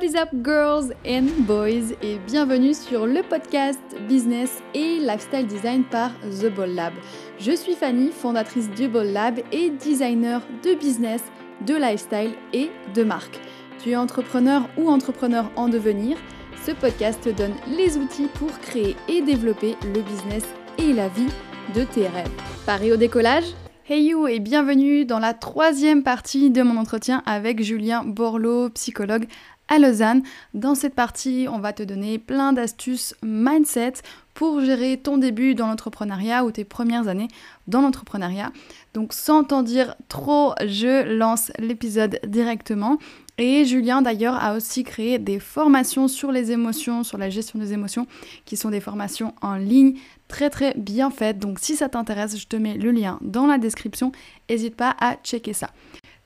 What 0.00 0.06
is 0.06 0.16
up 0.16 0.30
girls 0.42 0.94
and 1.06 1.26
boys? 1.40 1.92
Et 2.00 2.18
bienvenue 2.26 2.72
sur 2.72 3.06
le 3.06 3.22
podcast 3.22 3.78
Business 4.08 4.62
et 4.72 4.98
Lifestyle 4.98 5.46
Design 5.46 5.84
par 5.84 6.10
The 6.40 6.46
Ball 6.46 6.74
Lab. 6.74 6.94
Je 7.38 7.52
suis 7.52 7.74
Fanny, 7.74 8.10
fondatrice 8.10 8.70
du 8.70 8.88
Ball 8.88 9.12
Lab 9.12 9.40
et 9.52 9.68
designer 9.68 10.40
de 10.64 10.72
business, 10.72 11.20
de 11.66 11.74
lifestyle 11.74 12.32
et 12.54 12.70
de 12.94 13.02
marque. 13.02 13.40
Tu 13.82 13.90
es 13.90 13.96
entrepreneur 13.96 14.66
ou 14.78 14.88
entrepreneur 14.88 15.50
en 15.56 15.68
devenir 15.68 16.16
Ce 16.64 16.70
podcast 16.70 17.20
te 17.20 17.28
donne 17.28 17.54
les 17.68 17.98
outils 17.98 18.28
pour 18.36 18.58
créer 18.60 18.96
et 19.06 19.20
développer 19.20 19.76
le 19.84 20.00
business 20.00 20.44
et 20.78 20.94
la 20.94 21.08
vie 21.08 21.28
de 21.74 21.84
tes 21.84 22.08
rêves. 22.08 22.32
Paris 22.64 22.90
au 22.90 22.96
décollage? 22.96 23.52
Hey 23.86 24.04
you 24.04 24.28
et 24.28 24.38
bienvenue 24.38 25.04
dans 25.04 25.18
la 25.18 25.34
troisième 25.34 26.04
partie 26.04 26.50
de 26.50 26.62
mon 26.62 26.76
entretien 26.76 27.24
avec 27.26 27.60
Julien 27.60 28.04
Borloo, 28.04 28.70
psychologue 28.70 29.26
à 29.70 29.78
Lausanne. 29.78 30.22
Dans 30.52 30.74
cette 30.74 30.94
partie, 30.94 31.46
on 31.50 31.60
va 31.60 31.72
te 31.72 31.82
donner 31.82 32.18
plein 32.18 32.52
d'astuces 32.52 33.14
mindset 33.22 33.94
pour 34.34 34.60
gérer 34.60 34.98
ton 34.98 35.16
début 35.16 35.54
dans 35.54 35.66
l'entrepreneuriat 35.66 36.44
ou 36.44 36.50
tes 36.50 36.64
premières 36.64 37.08
années 37.08 37.28
dans 37.66 37.80
l'entrepreneuriat. 37.80 38.52
Donc 38.94 39.12
sans 39.12 39.44
t'en 39.44 39.62
dire 39.62 39.94
trop, 40.08 40.52
je 40.66 41.16
lance 41.16 41.52
l'épisode 41.58 42.20
directement. 42.26 42.98
Et 43.38 43.64
Julien 43.64 44.02
d'ailleurs 44.02 44.34
a 44.34 44.54
aussi 44.54 44.84
créé 44.84 45.18
des 45.18 45.40
formations 45.40 46.08
sur 46.08 46.30
les 46.30 46.52
émotions, 46.52 47.04
sur 47.04 47.16
la 47.16 47.30
gestion 47.30 47.58
des 47.58 47.72
émotions, 47.72 48.06
qui 48.44 48.56
sont 48.56 48.70
des 48.70 48.80
formations 48.80 49.34
en 49.40 49.54
ligne 49.54 49.94
très 50.28 50.50
très 50.50 50.74
bien 50.76 51.10
faites. 51.10 51.38
Donc 51.38 51.58
si 51.58 51.76
ça 51.76 51.88
t'intéresse, 51.88 52.38
je 52.38 52.46
te 52.46 52.56
mets 52.56 52.74
le 52.74 52.90
lien 52.90 53.18
dans 53.22 53.46
la 53.46 53.58
description. 53.58 54.12
N'hésite 54.48 54.76
pas 54.76 54.94
à 55.00 55.16
checker 55.16 55.54
ça. 55.54 55.70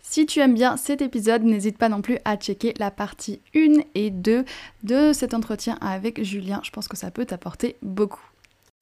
Si 0.06 0.26
tu 0.26 0.40
aimes 0.40 0.54
bien 0.54 0.76
cet 0.76 1.00
épisode, 1.00 1.42
n'hésite 1.44 1.78
pas 1.78 1.88
non 1.88 2.02
plus 2.02 2.18
à 2.26 2.36
checker 2.36 2.74
la 2.78 2.90
partie 2.90 3.40
1 3.56 3.80
et 3.94 4.10
2 4.10 4.44
de 4.82 5.12
cet 5.14 5.32
entretien 5.32 5.78
avec 5.80 6.22
Julien. 6.22 6.60
Je 6.62 6.70
pense 6.70 6.88
que 6.88 6.96
ça 6.96 7.10
peut 7.10 7.24
t'apporter 7.24 7.76
beaucoup. 7.80 8.22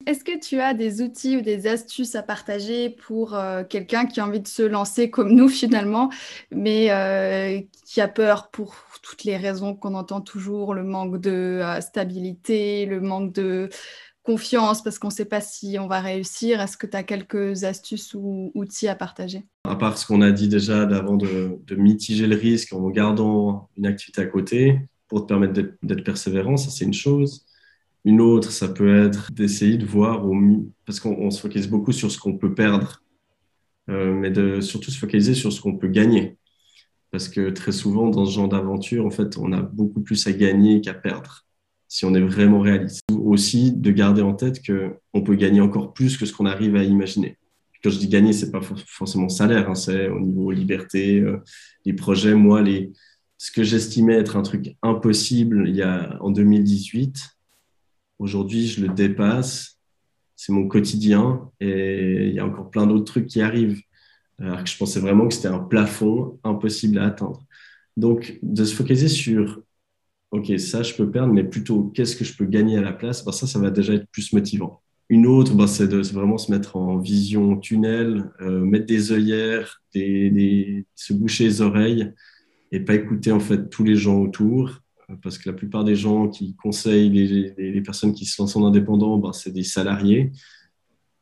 Est-ce 0.05 0.25
que 0.25 0.37
tu 0.37 0.59
as 0.59 0.73
des 0.73 1.01
outils 1.01 1.37
ou 1.37 1.41
des 1.41 1.65
astuces 1.65 2.15
à 2.15 2.23
partager 2.23 2.89
pour 2.89 3.35
euh, 3.35 3.63
quelqu'un 3.63 4.05
qui 4.05 4.19
a 4.19 4.27
envie 4.27 4.41
de 4.41 4.47
se 4.49 4.63
lancer 4.63 5.09
comme 5.09 5.33
nous 5.33 5.47
finalement, 5.47 6.09
mais 6.51 6.91
euh, 6.91 7.61
qui 7.85 8.01
a 8.01 8.09
peur 8.09 8.49
pour 8.51 8.75
toutes 9.01 9.23
les 9.23 9.37
raisons 9.37 9.75
qu'on 9.75 9.95
entend 9.95 10.19
toujours, 10.19 10.73
le 10.73 10.83
manque 10.83 11.21
de 11.21 11.61
euh, 11.63 11.79
stabilité, 11.79 12.85
le 12.85 12.99
manque 12.99 13.31
de 13.31 13.69
confiance 14.23 14.81
parce 14.81 14.99
qu'on 14.99 15.09
ne 15.09 15.13
sait 15.13 15.25
pas 15.25 15.41
si 15.41 15.77
on 15.79 15.87
va 15.87 15.99
réussir. 15.99 16.61
Est-ce 16.61 16.77
que 16.77 16.87
tu 16.87 16.97
as 16.97 17.03
quelques 17.03 17.65
astuces 17.65 18.13
ou 18.15 18.51
outils 18.55 18.87
à 18.87 18.95
partager? 18.95 19.45
À 19.65 19.75
part 19.75 19.97
ce 19.97 20.07
qu'on 20.07 20.21
a 20.21 20.31
dit 20.31 20.47
déjà 20.47 20.85
d'avant 20.85 21.17
de, 21.17 21.59
mitiger 21.75 22.27
le 22.27 22.35
risque 22.35 22.73
en 22.73 22.89
gardant 22.89 23.69
une 23.77 23.85
activité 23.85 24.21
à 24.21 24.25
côté 24.25 24.79
pour 25.07 25.21
te 25.21 25.27
permettre 25.27 25.53
d'être 25.83 26.03
persévérant, 26.03 26.57
ça 26.57 26.69
c'est 26.69 26.85
une 26.85 26.93
chose. 26.93 27.45
Une 28.05 28.19
autre, 28.19 28.51
ça 28.51 28.67
peut 28.67 29.05
être 29.05 29.31
d'essayer 29.31 29.77
de 29.77 29.85
voir, 29.85 30.25
au 30.25 30.35
parce 30.85 30.99
qu'on 30.99 31.31
se 31.31 31.39
focalise 31.39 31.69
beaucoup 31.69 31.91
sur 31.91 32.11
ce 32.11 32.17
qu'on 32.17 32.37
peut 32.37 32.53
perdre, 32.53 33.01
euh, 33.89 34.13
mais 34.13 34.29
de 34.29 34.59
surtout 34.59 34.91
se 34.91 34.97
focaliser 34.97 35.33
sur 35.35 35.53
ce 35.53 35.61
qu'on 35.61 35.77
peut 35.77 35.87
gagner. 35.87 36.37
Parce 37.11 37.29
que 37.29 37.49
très 37.51 37.71
souvent, 37.71 38.09
dans 38.09 38.25
ce 38.25 38.31
genre 38.31 38.49
d'aventure, 38.49 39.05
en 39.05 39.09
fait, 39.09 39.37
on 39.37 39.53
a 39.53 39.61
beaucoup 39.61 40.01
plus 40.01 40.25
à 40.27 40.33
gagner 40.33 40.81
qu'à 40.81 40.93
perdre 40.93 41.45
si 41.93 42.05
on 42.05 42.15
est 42.15 42.21
vraiment 42.21 42.59
réaliste. 42.59 43.03
Aussi, 43.11 43.71
de 43.71 43.91
garder 43.91 44.23
en 44.23 44.33
tête 44.33 44.63
qu'on 44.65 45.21
peut 45.21 45.35
gagner 45.35 45.61
encore 45.61 45.93
plus 45.93 46.17
que 46.17 46.25
ce 46.25 46.33
qu'on 46.33 46.47
arrive 46.47 46.75
à 46.75 46.83
imaginer. 46.83 47.37
Quand 47.83 47.91
je 47.91 47.99
dis 47.99 48.07
gagner, 48.07 48.33
c'est 48.33 48.49
pas 48.49 48.61
forcément 48.87 49.29
salaire, 49.29 49.69
hein, 49.69 49.75
c'est 49.75 50.09
au 50.09 50.19
niveau 50.19 50.49
liberté, 50.49 51.19
euh, 51.19 51.37
les 51.85 51.93
projets. 51.93 52.33
Moi, 52.33 52.63
les, 52.63 52.91
ce 53.37 53.51
que 53.51 53.61
j'estimais 53.61 54.15
être 54.15 54.37
un 54.37 54.41
truc 54.41 54.75
impossible 54.81 55.69
il 55.69 55.75
y 55.75 55.83
a, 55.83 56.17
en 56.19 56.31
2018, 56.31 57.15
aujourd'hui, 58.17 58.65
je 58.65 58.81
le 58.81 58.87
dépasse. 58.91 59.77
C'est 60.35 60.51
mon 60.51 60.67
quotidien 60.67 61.51
et 61.59 62.29
il 62.29 62.33
y 62.33 62.39
a 62.39 62.45
encore 62.47 62.71
plein 62.71 62.87
d'autres 62.87 63.05
trucs 63.05 63.27
qui 63.27 63.39
arrivent. 63.39 63.83
Alors 64.39 64.63
que 64.63 64.69
je 64.69 64.77
pensais 64.77 64.99
vraiment 64.99 65.27
que 65.27 65.35
c'était 65.35 65.47
un 65.47 65.59
plafond 65.59 66.39
impossible 66.43 66.97
à 66.97 67.05
atteindre. 67.05 67.45
Donc, 67.97 68.39
de 68.41 68.65
se 68.65 68.73
focaliser 68.73 69.09
sur 69.09 69.61
OK, 70.33 70.51
ça, 70.59 70.81
je 70.81 70.95
peux 70.95 71.11
perdre, 71.11 71.31
mais 71.31 71.43
plutôt, 71.43 71.91
qu'est-ce 71.93 72.15
que 72.15 72.25
je 72.25 72.35
peux 72.35 72.45
gagner 72.45 72.75
à 72.79 72.81
la 72.81 72.91
place? 72.91 73.23
Ben, 73.23 73.31
Ça, 73.31 73.45
ça 73.45 73.59
va 73.59 73.69
déjà 73.69 73.93
être 73.93 74.07
plus 74.11 74.33
motivant. 74.33 74.81
Une 75.09 75.27
autre, 75.27 75.53
ben, 75.53 75.67
c'est 75.67 75.87
de 75.87 76.01
vraiment 76.11 76.39
se 76.39 76.51
mettre 76.51 76.75
en 76.75 76.97
vision 76.97 77.55
tunnel, 77.57 78.31
euh, 78.41 78.61
mettre 78.65 78.87
des 78.87 79.11
œillères, 79.11 79.83
se 79.93 81.13
boucher 81.13 81.43
les 81.43 81.61
oreilles 81.61 82.11
et 82.71 82.79
pas 82.79 82.95
écouter 82.95 83.31
en 83.31 83.39
fait 83.39 83.69
tous 83.69 83.83
les 83.83 83.95
gens 83.95 84.19
autour. 84.19 84.79
Euh, 85.11 85.15
parce 85.21 85.37
que 85.37 85.47
la 85.47 85.55
plupart 85.55 85.83
des 85.83 85.95
gens 85.95 86.27
qui 86.29 86.55
conseillent 86.55 87.11
les, 87.11 87.81
personnes 87.81 88.13
qui 88.13 88.25
se 88.25 88.41
lancent 88.41 88.55
en 88.55 88.65
indépendant, 88.65 89.19
ben, 89.19 89.33
c'est 89.33 89.53
des 89.53 89.61
salariés 89.61 90.31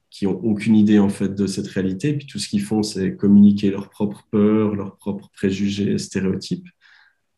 qui 0.09 0.25
ont 0.25 0.39
aucune 0.41 0.75
idée 0.75 0.99
en 0.99 1.09
fait 1.09 1.35
de 1.35 1.47
cette 1.47 1.67
réalité. 1.67 2.13
Puis 2.13 2.27
tout 2.27 2.39
ce 2.39 2.47
qu'ils 2.47 2.61
font, 2.61 2.81
c'est 2.81 3.17
communiquer 3.17 3.71
leurs 3.71 3.89
propres 3.89 4.25
peurs, 4.31 4.73
leurs 4.73 4.95
propres 4.95 5.29
préjugés, 5.33 5.97
stéréotypes. 5.97 6.69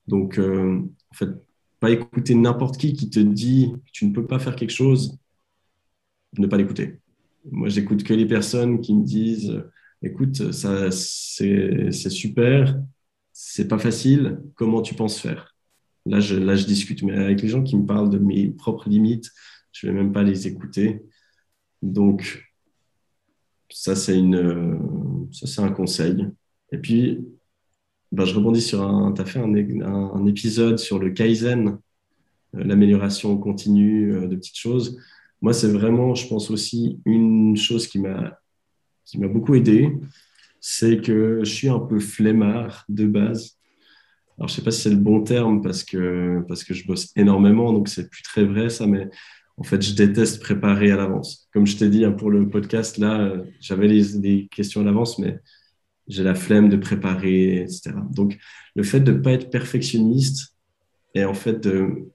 Donc, 0.06 0.38
euh, 0.38 0.80
en 1.10 1.16
fait, 1.16 1.30
pas 1.84 1.92
écouter 1.92 2.34
n'importe 2.34 2.78
qui 2.78 2.94
qui 2.94 3.10
te 3.10 3.20
dit 3.20 3.74
que 3.74 3.92
tu 3.92 4.06
ne 4.06 4.14
peux 4.14 4.26
pas 4.26 4.40
faire 4.40 4.56
quelque 4.56 4.72
chose, 4.72 5.20
ne 6.38 6.48
pas 6.48 6.56
l'écouter. 6.56 7.02
Moi, 7.52 7.68
j'écoute 7.68 8.06
que 8.06 8.14
les 8.14 8.26
personnes 8.26 8.80
qui 8.80 8.96
me 8.96 9.04
disent 9.04 9.62
écoute, 10.02 10.54
ça, 10.54 10.92
c'est, 10.92 11.92
super, 11.92 12.80
c'est 13.34 13.68
pas 13.68 13.80
facile, 13.80 14.40
comment 14.56 14.82
tu 14.82 14.96
penses 14.96 15.20
faire? 15.20 15.58
Là 16.06 16.22
je, 16.22 16.38
là, 16.38 16.56
je 16.56 16.66
discute, 16.66 17.04
mais 17.04 17.18
avec 17.18 17.42
les 17.42 17.50
gens 17.50 17.64
qui 17.64 17.76
me 17.76 17.86
parlent 17.86 18.10
de 18.10 18.18
mes 18.18 18.48
propres 18.48 18.88
limites, 18.88 19.30
je 19.74 19.86
vais 19.86 19.94
même 19.94 20.14
pas 20.14 20.24
les 20.24 20.48
écouter. 20.48 21.04
Donc, 21.82 22.50
ça, 23.70 23.98
c'est, 23.98 24.18
une, 24.18 25.28
ça, 25.34 25.48
c'est 25.48 25.62
un 25.62 25.72
conseil. 25.72 26.30
Et 26.72 26.78
puis, 26.78 27.26
ben, 28.14 28.26
je 28.26 28.36
rebondis 28.36 28.62
sur 28.62 28.82
un. 28.82 29.12
Tu 29.14 29.22
as 29.22 29.26
fait 29.26 29.40
un, 29.40 29.54
un, 29.54 30.26
épisode 30.26 30.80
sur 30.80 31.00
le 31.00 31.10
Kaizen, 31.10 31.80
euh, 32.56 32.64
l'amélioration 32.64 33.38
continue 33.38 34.14
euh, 34.14 34.28
de 34.28 34.36
petites 34.36 34.58
choses. 34.58 35.00
Moi, 35.42 35.54
c'est 35.54 35.68
vraiment, 35.68 36.16
je 36.16 36.28
pense 36.28 36.50
aussi, 36.52 37.02
une 37.06 37.58
chose 37.58 37.88
qui 37.88 38.00
m'a 38.00 38.38
beaucoup 39.16 39.56
aidé, 39.56 39.92
c'est 40.62 41.02
que 41.02 41.40
je 41.44 41.52
suis 41.52 41.70
un 41.70 41.80
peu 41.80 42.00
flemmard 42.00 42.86
de 42.88 43.06
base. 43.06 43.58
Alors, 44.38 44.48
je 44.48 44.56
sais 44.56 44.62
pas 44.62 44.72
si 44.72 44.82
c'est 44.82 44.90
le 44.90 44.96
bon 44.96 45.24
terme 45.24 45.62
parce 45.62 45.84
que, 45.84 46.42
parce 46.48 46.64
que 46.64 46.74
je 46.74 46.86
bosse 46.88 47.12
énormément, 47.16 47.74
donc 47.74 47.90
c'est 47.90 48.10
plus 48.10 48.24
très 48.24 48.46
vrai 48.46 48.70
ça, 48.70 48.88
mais 48.88 49.10
en 49.58 49.64
fait, 49.64 49.82
je 49.82 49.94
déteste 49.94 50.42
préparer 50.42 50.92
à 50.92 50.96
l'avance. 50.96 51.48
Comme 51.54 51.68
je 51.68 51.78
t'ai 51.78 51.90
dit 51.90 52.06
hein, 52.06 52.12
pour 52.12 52.32
le 52.32 52.50
podcast, 52.50 52.98
là, 52.98 53.22
euh, 53.22 53.44
j'avais 53.60 53.88
les, 53.88 54.48
questions 54.48 54.82
à 54.82 54.84
l'avance, 54.84 55.20
mais 55.20 55.40
j'ai 56.08 56.24
la 56.24 56.36
flemme 56.36 56.70
de 56.70 56.78
préparer, 56.78 57.62
etc. 57.62 57.92
Donc, 58.12 58.38
le 58.76 58.84
fait 58.84 59.00
de 59.00 59.12
ne 59.12 59.20
pas 59.20 59.32
être 59.32 59.50
perfectionniste 59.50 60.56
et 61.16 61.26
en 61.26 61.34
fait 61.34 61.60
de 61.60 62.12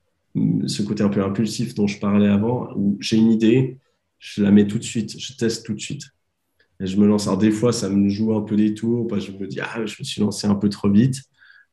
ce 0.67 0.83
côté 0.83 1.03
un 1.03 1.09
peu 1.09 1.23
impulsif 1.23 1.75
dont 1.75 1.87
je 1.87 1.99
parlais 1.99 2.29
avant, 2.29 2.73
où 2.77 2.97
j'ai 3.01 3.17
une 3.17 3.33
idée, 3.33 3.79
je 4.19 4.43
la 4.43 4.51
mets 4.51 4.67
tout 4.67 4.79
de 4.79 4.85
suite, 4.85 5.19
je 5.19 5.33
teste 5.35 5.65
tout 5.67 5.75
de 5.75 5.81
suite. 5.81 6.05
Je 6.81 6.97
me 6.97 7.07
lance. 7.07 7.27
Alors, 7.27 7.39
des 7.39 7.51
fois, 7.51 7.73
ça 7.73 7.89
me 7.89 8.09
joue 8.09 8.35
un 8.35 8.43
peu 8.43 8.57
des 8.57 8.75
tours, 8.75 9.09
je 9.19 9.33
me 9.33 9.47
dis, 9.47 9.61
ah, 9.61 9.85
je 9.85 9.97
me 9.99 10.05
suis 10.05 10.21
lancé 10.21 10.47
un 10.47 10.55
peu 10.55 10.69
trop 10.69 10.91
vite. 10.91 11.23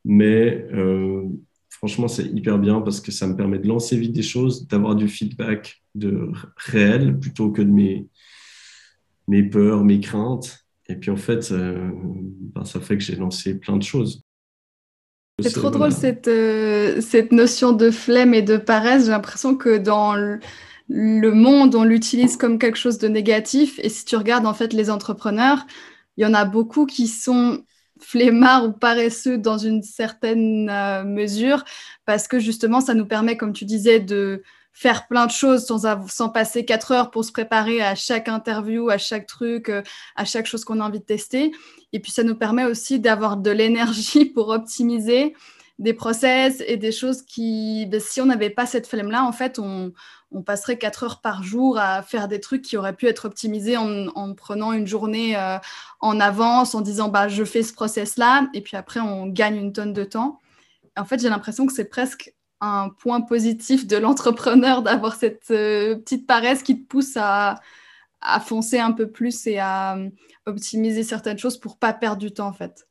Mais 0.03 0.67
euh, 0.73 1.23
franchement, 1.69 2.07
c'est 2.07 2.25
hyper 2.25 2.57
bien 2.59 2.81
parce 2.81 3.01
que 3.01 3.11
ça 3.11 3.27
me 3.27 3.35
permet 3.35 3.59
de 3.59 3.67
lancer 3.67 3.97
vite 3.97 4.13
des 4.13 4.23
choses, 4.23 4.67
d'avoir 4.67 4.95
du 4.95 5.07
feedback 5.07 5.83
de 5.93 6.31
réel 6.57 7.19
plutôt 7.19 7.51
que 7.51 7.61
de 7.61 7.71
mes, 7.71 8.07
mes 9.27 9.43
peurs, 9.43 9.83
mes 9.83 9.99
craintes. 9.99 10.64
Et 10.87 10.95
puis 10.95 11.11
en 11.11 11.17
fait, 11.17 11.51
euh, 11.51 11.89
ben, 11.93 12.63
ça 12.63 12.79
fait 12.79 12.97
que 12.97 13.03
j'ai 13.03 13.15
lancé 13.15 13.55
plein 13.55 13.77
de 13.77 13.83
choses. 13.83 14.21
C'est 15.41 15.51
trop 15.51 15.69
drôle 15.69 15.91
cette, 15.91 16.29
euh, 16.29 17.01
cette 17.01 17.33
notion 17.33 17.73
de 17.73 17.91
flemme 17.91 18.33
et 18.33 18.41
de 18.41 18.55
paresse. 18.55 19.05
J'ai 19.05 19.11
l'impression 19.11 19.55
que 19.55 19.77
dans 19.77 20.15
le, 20.15 20.39
monde, 20.87 21.75
on 21.75 21.83
l'utilise 21.83 22.37
comme 22.37 22.57
quelque 22.57 22.77
chose 22.77 22.99
de 22.99 23.07
négatif. 23.07 23.79
Et 23.83 23.89
si 23.89 24.05
tu 24.05 24.15
regardes 24.15 24.45
en 24.45 24.53
fait 24.53 24.71
les 24.71 24.89
entrepreneurs, 24.89 25.65
il 26.15 26.23
y 26.23 26.25
en 26.25 26.33
a 26.33 26.45
beaucoup 26.45 26.85
qui 26.85 27.07
sont 27.07 27.65
flemmards 27.99 28.65
ou 28.65 28.71
paresseux 28.71 29.37
dans 29.37 29.57
une 29.57 29.81
certaine 29.81 30.69
euh, 30.69 31.03
mesure 31.03 31.65
parce 32.05 32.27
que 32.27 32.39
justement, 32.39 32.79
ça 32.79 32.93
nous 32.93 33.05
permet, 33.05 33.35
comme 33.35 33.51
tu 33.51 33.65
disais, 33.65 33.99
de 33.99 34.41
faire 34.75 35.07
plein 35.07 35.25
de 35.25 35.31
choses 35.31 35.65
sans, 35.65 35.85
sans 36.09 36.29
passer 36.29 36.65
quatre 36.65 36.91
heures 36.91 37.09
pour 37.09 37.23
se 37.23 37.31
préparer 37.31 37.81
à 37.81 37.95
chaque 37.95 38.27
interview, 38.27 38.89
à 38.89 38.97
chaque 38.97 39.25
truc, 39.25 39.69
euh, 39.69 39.81
à 40.17 40.25
chaque 40.25 40.45
chose 40.47 40.65
qu'on 40.65 40.81
a 40.81 40.83
envie 40.83 40.99
de 40.99 41.05
tester. 41.05 41.53
Et 41.93 41.99
puis 42.01 42.11
ça 42.11 42.23
nous 42.23 42.35
permet 42.35 42.65
aussi 42.65 42.99
d'avoir 42.99 43.37
de 43.37 43.49
l'énergie 43.51 44.25
pour 44.35 44.49
optimiser 44.49 45.33
des 45.79 45.93
process 45.93 46.61
et 46.67 46.75
des 46.75 46.91
choses 46.91 47.21
qui, 47.21 47.85
ben, 47.85 48.01
si 48.01 48.19
on 48.19 48.25
n'avait 48.25 48.49
pas 48.49 48.65
cette 48.65 48.85
flemme-là, 48.87 49.23
en 49.23 49.31
fait, 49.31 49.59
on, 49.59 49.93
on, 50.31 50.41
passerait 50.41 50.77
quatre 50.77 51.03
heures 51.03 51.21
par 51.21 51.41
jour 51.43 51.77
à 51.77 52.01
faire 52.01 52.27
des 52.27 52.41
trucs 52.41 52.61
qui 52.61 52.75
auraient 52.75 52.95
pu 52.95 53.07
être 53.07 53.25
optimisés 53.25 53.77
en, 53.77 54.07
en 54.07 54.33
prenant 54.33 54.73
une 54.73 54.87
journée 54.87 55.37
euh, 55.37 55.57
en 56.01 56.19
avance, 56.19 56.75
en 56.75 56.81
disant 56.81 57.07
bah, 57.07 57.29
je 57.29 57.45
fais 57.45 57.63
ce 57.63 57.73
process-là, 57.73 58.49
et 58.53 58.61
puis 58.61 58.75
après, 58.75 58.99
on 58.99 59.27
gagne 59.27 59.55
une 59.57 59.73
tonne 59.73 59.93
de 59.93 60.03
temps. 60.03 60.41
en 60.97 61.05
fait, 61.05 61.21
j'ai 61.21 61.29
l'impression 61.29 61.65
que 61.65 61.73
c'est 61.73 61.89
presque 61.89 62.33
un 62.65 62.89
point 62.89 63.21
positif 63.21 63.87
de 63.87 63.97
l'entrepreneur 63.97 64.81
d'avoir 64.81 65.15
cette 65.15 65.51
euh, 65.51 65.95
petite 65.95 66.27
paresse 66.27 66.63
qui 66.63 66.81
te 66.81 66.87
pousse 66.87 67.17
à, 67.17 67.59
foncer 68.45 68.79
un 68.79 68.91
peu 68.91 69.07
plus 69.07 69.45
et 69.45 69.59
à 69.59 69.97
euh, 69.97 70.09
optimiser 70.47 71.03
certaines 71.03 71.37
choses 71.37 71.59
pour 71.59 71.77
pas 71.77 71.93
perdre 71.93 72.17
du 72.17 72.31
temps 72.31 72.47
en 72.47 72.53
fait. 72.53 72.87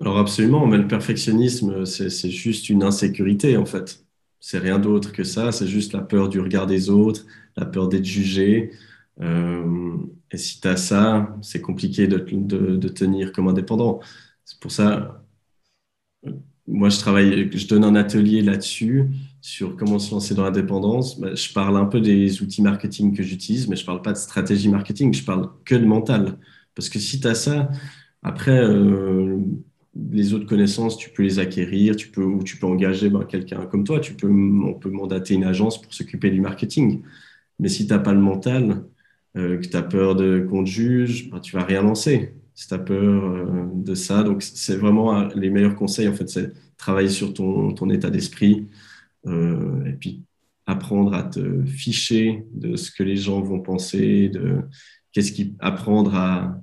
Alors 0.00 0.18
absolument, 0.18 0.66
mais 0.66 0.76
le 0.76 0.86
perfectionnisme, 0.86 1.86
c'est 1.86 2.30
juste 2.30 2.68
une 2.68 2.82
insécurité 2.82 3.56
en 3.56 3.64
fait. 3.64 4.04
C'est 4.40 4.58
rien 4.58 4.78
d'autre 4.78 5.12
que 5.12 5.24
ça, 5.24 5.52
c'est 5.52 5.66
juste 5.66 5.92
la 5.94 6.02
peur 6.02 6.28
du 6.28 6.38
regard 6.38 6.66
des 6.66 6.90
autres, 6.90 7.24
la 7.56 7.64
peur 7.64 7.88
d'être 7.88 8.04
jugé. 8.04 8.72
Euh, 9.20 9.96
et 10.30 10.36
si 10.36 10.60
tu 10.60 10.68
as 10.68 10.76
ça, 10.76 11.36
c'est 11.42 11.60
compliqué 11.60 12.06
de, 12.06 12.18
de, 12.18 12.88
tenir 12.88 13.32
comme 13.32 13.48
indépendant. 13.48 14.00
C'est 14.44 14.60
pour 14.60 14.70
ça, 14.70 15.24
moi, 16.68 16.88
je 16.88 16.98
travaille, 16.98 17.50
je 17.52 17.66
donne 17.68 17.84
un 17.84 17.94
atelier 17.94 18.42
là-dessus, 18.42 19.04
sur 19.40 19.76
comment 19.76 19.98
se 19.98 20.12
lancer 20.12 20.34
dans 20.34 20.44
l'indépendance. 20.44 21.20
Ben, 21.20 21.36
je 21.36 21.52
parle 21.52 21.76
un 21.76 21.86
peu 21.86 22.00
des 22.00 22.42
outils 22.42 22.62
marketing 22.62 23.16
que 23.16 23.22
j'utilise, 23.22 23.68
mais 23.68 23.76
je 23.76 23.82
ne 23.82 23.86
parle 23.86 24.02
pas 24.02 24.12
de 24.12 24.18
stratégie 24.18 24.68
marketing, 24.68 25.14
je 25.14 25.24
parle 25.24 25.50
que 25.64 25.76
de 25.76 25.84
mental. 25.84 26.38
Parce 26.74 26.88
que 26.88 26.98
si 26.98 27.20
tu 27.20 27.28
as 27.28 27.34
ça, 27.34 27.70
après, 28.22 28.58
euh, 28.58 29.38
les 30.12 30.34
autres 30.34 30.46
connaissances, 30.46 30.98
tu 30.98 31.10
peux 31.10 31.22
les 31.22 31.38
acquérir, 31.38 31.96
tu 31.96 32.08
peux, 32.08 32.24
ou 32.24 32.42
tu 32.42 32.56
peux 32.58 32.66
engager 32.66 33.08
ben, 33.10 33.24
quelqu'un 33.24 33.66
comme 33.66 33.84
toi, 33.84 34.00
tu 34.00 34.14
peux, 34.14 34.28
on 34.28 34.74
peut 34.74 34.90
mandater 34.90 35.34
une 35.34 35.44
agence 35.44 35.80
pour 35.80 35.94
s'occuper 35.94 36.30
du 36.30 36.40
marketing. 36.40 37.02
Mais 37.60 37.68
si 37.68 37.86
tu 37.86 37.92
n'as 37.92 38.00
pas 38.00 38.12
le 38.12 38.20
mental, 38.20 38.84
euh, 39.36 39.58
que 39.58 39.66
tu 39.68 39.76
as 39.76 39.82
peur 39.82 40.16
qu'on 40.48 40.64
te 40.64 40.68
juge, 40.68 41.30
ben, 41.30 41.40
tu 41.40 41.56
vas 41.56 41.64
rien 41.64 41.82
lancer 41.82 42.34
peur 42.84 43.24
euh, 43.24 43.68
de 43.74 43.94
ça. 43.94 44.22
Donc, 44.22 44.42
c'est 44.42 44.76
vraiment 44.76 45.18
euh, 45.18 45.28
les 45.34 45.50
meilleurs 45.50 45.74
conseils, 45.74 46.08
en 46.08 46.14
fait, 46.14 46.28
c'est 46.28 46.52
travailler 46.76 47.08
sur 47.08 47.32
ton, 47.34 47.72
ton 47.72 47.90
état 47.90 48.10
d'esprit 48.10 48.68
euh, 49.26 49.84
et 49.84 49.92
puis 49.92 50.22
apprendre 50.66 51.14
à 51.14 51.22
te 51.22 51.64
ficher 51.64 52.44
de 52.52 52.76
ce 52.76 52.90
que 52.90 53.02
les 53.02 53.16
gens 53.16 53.40
vont 53.40 53.60
penser, 53.60 54.28
de 54.28 54.62
qu'est-ce 55.12 55.32
qui 55.32 55.54
apprendre 55.60 56.14
à 56.14 56.60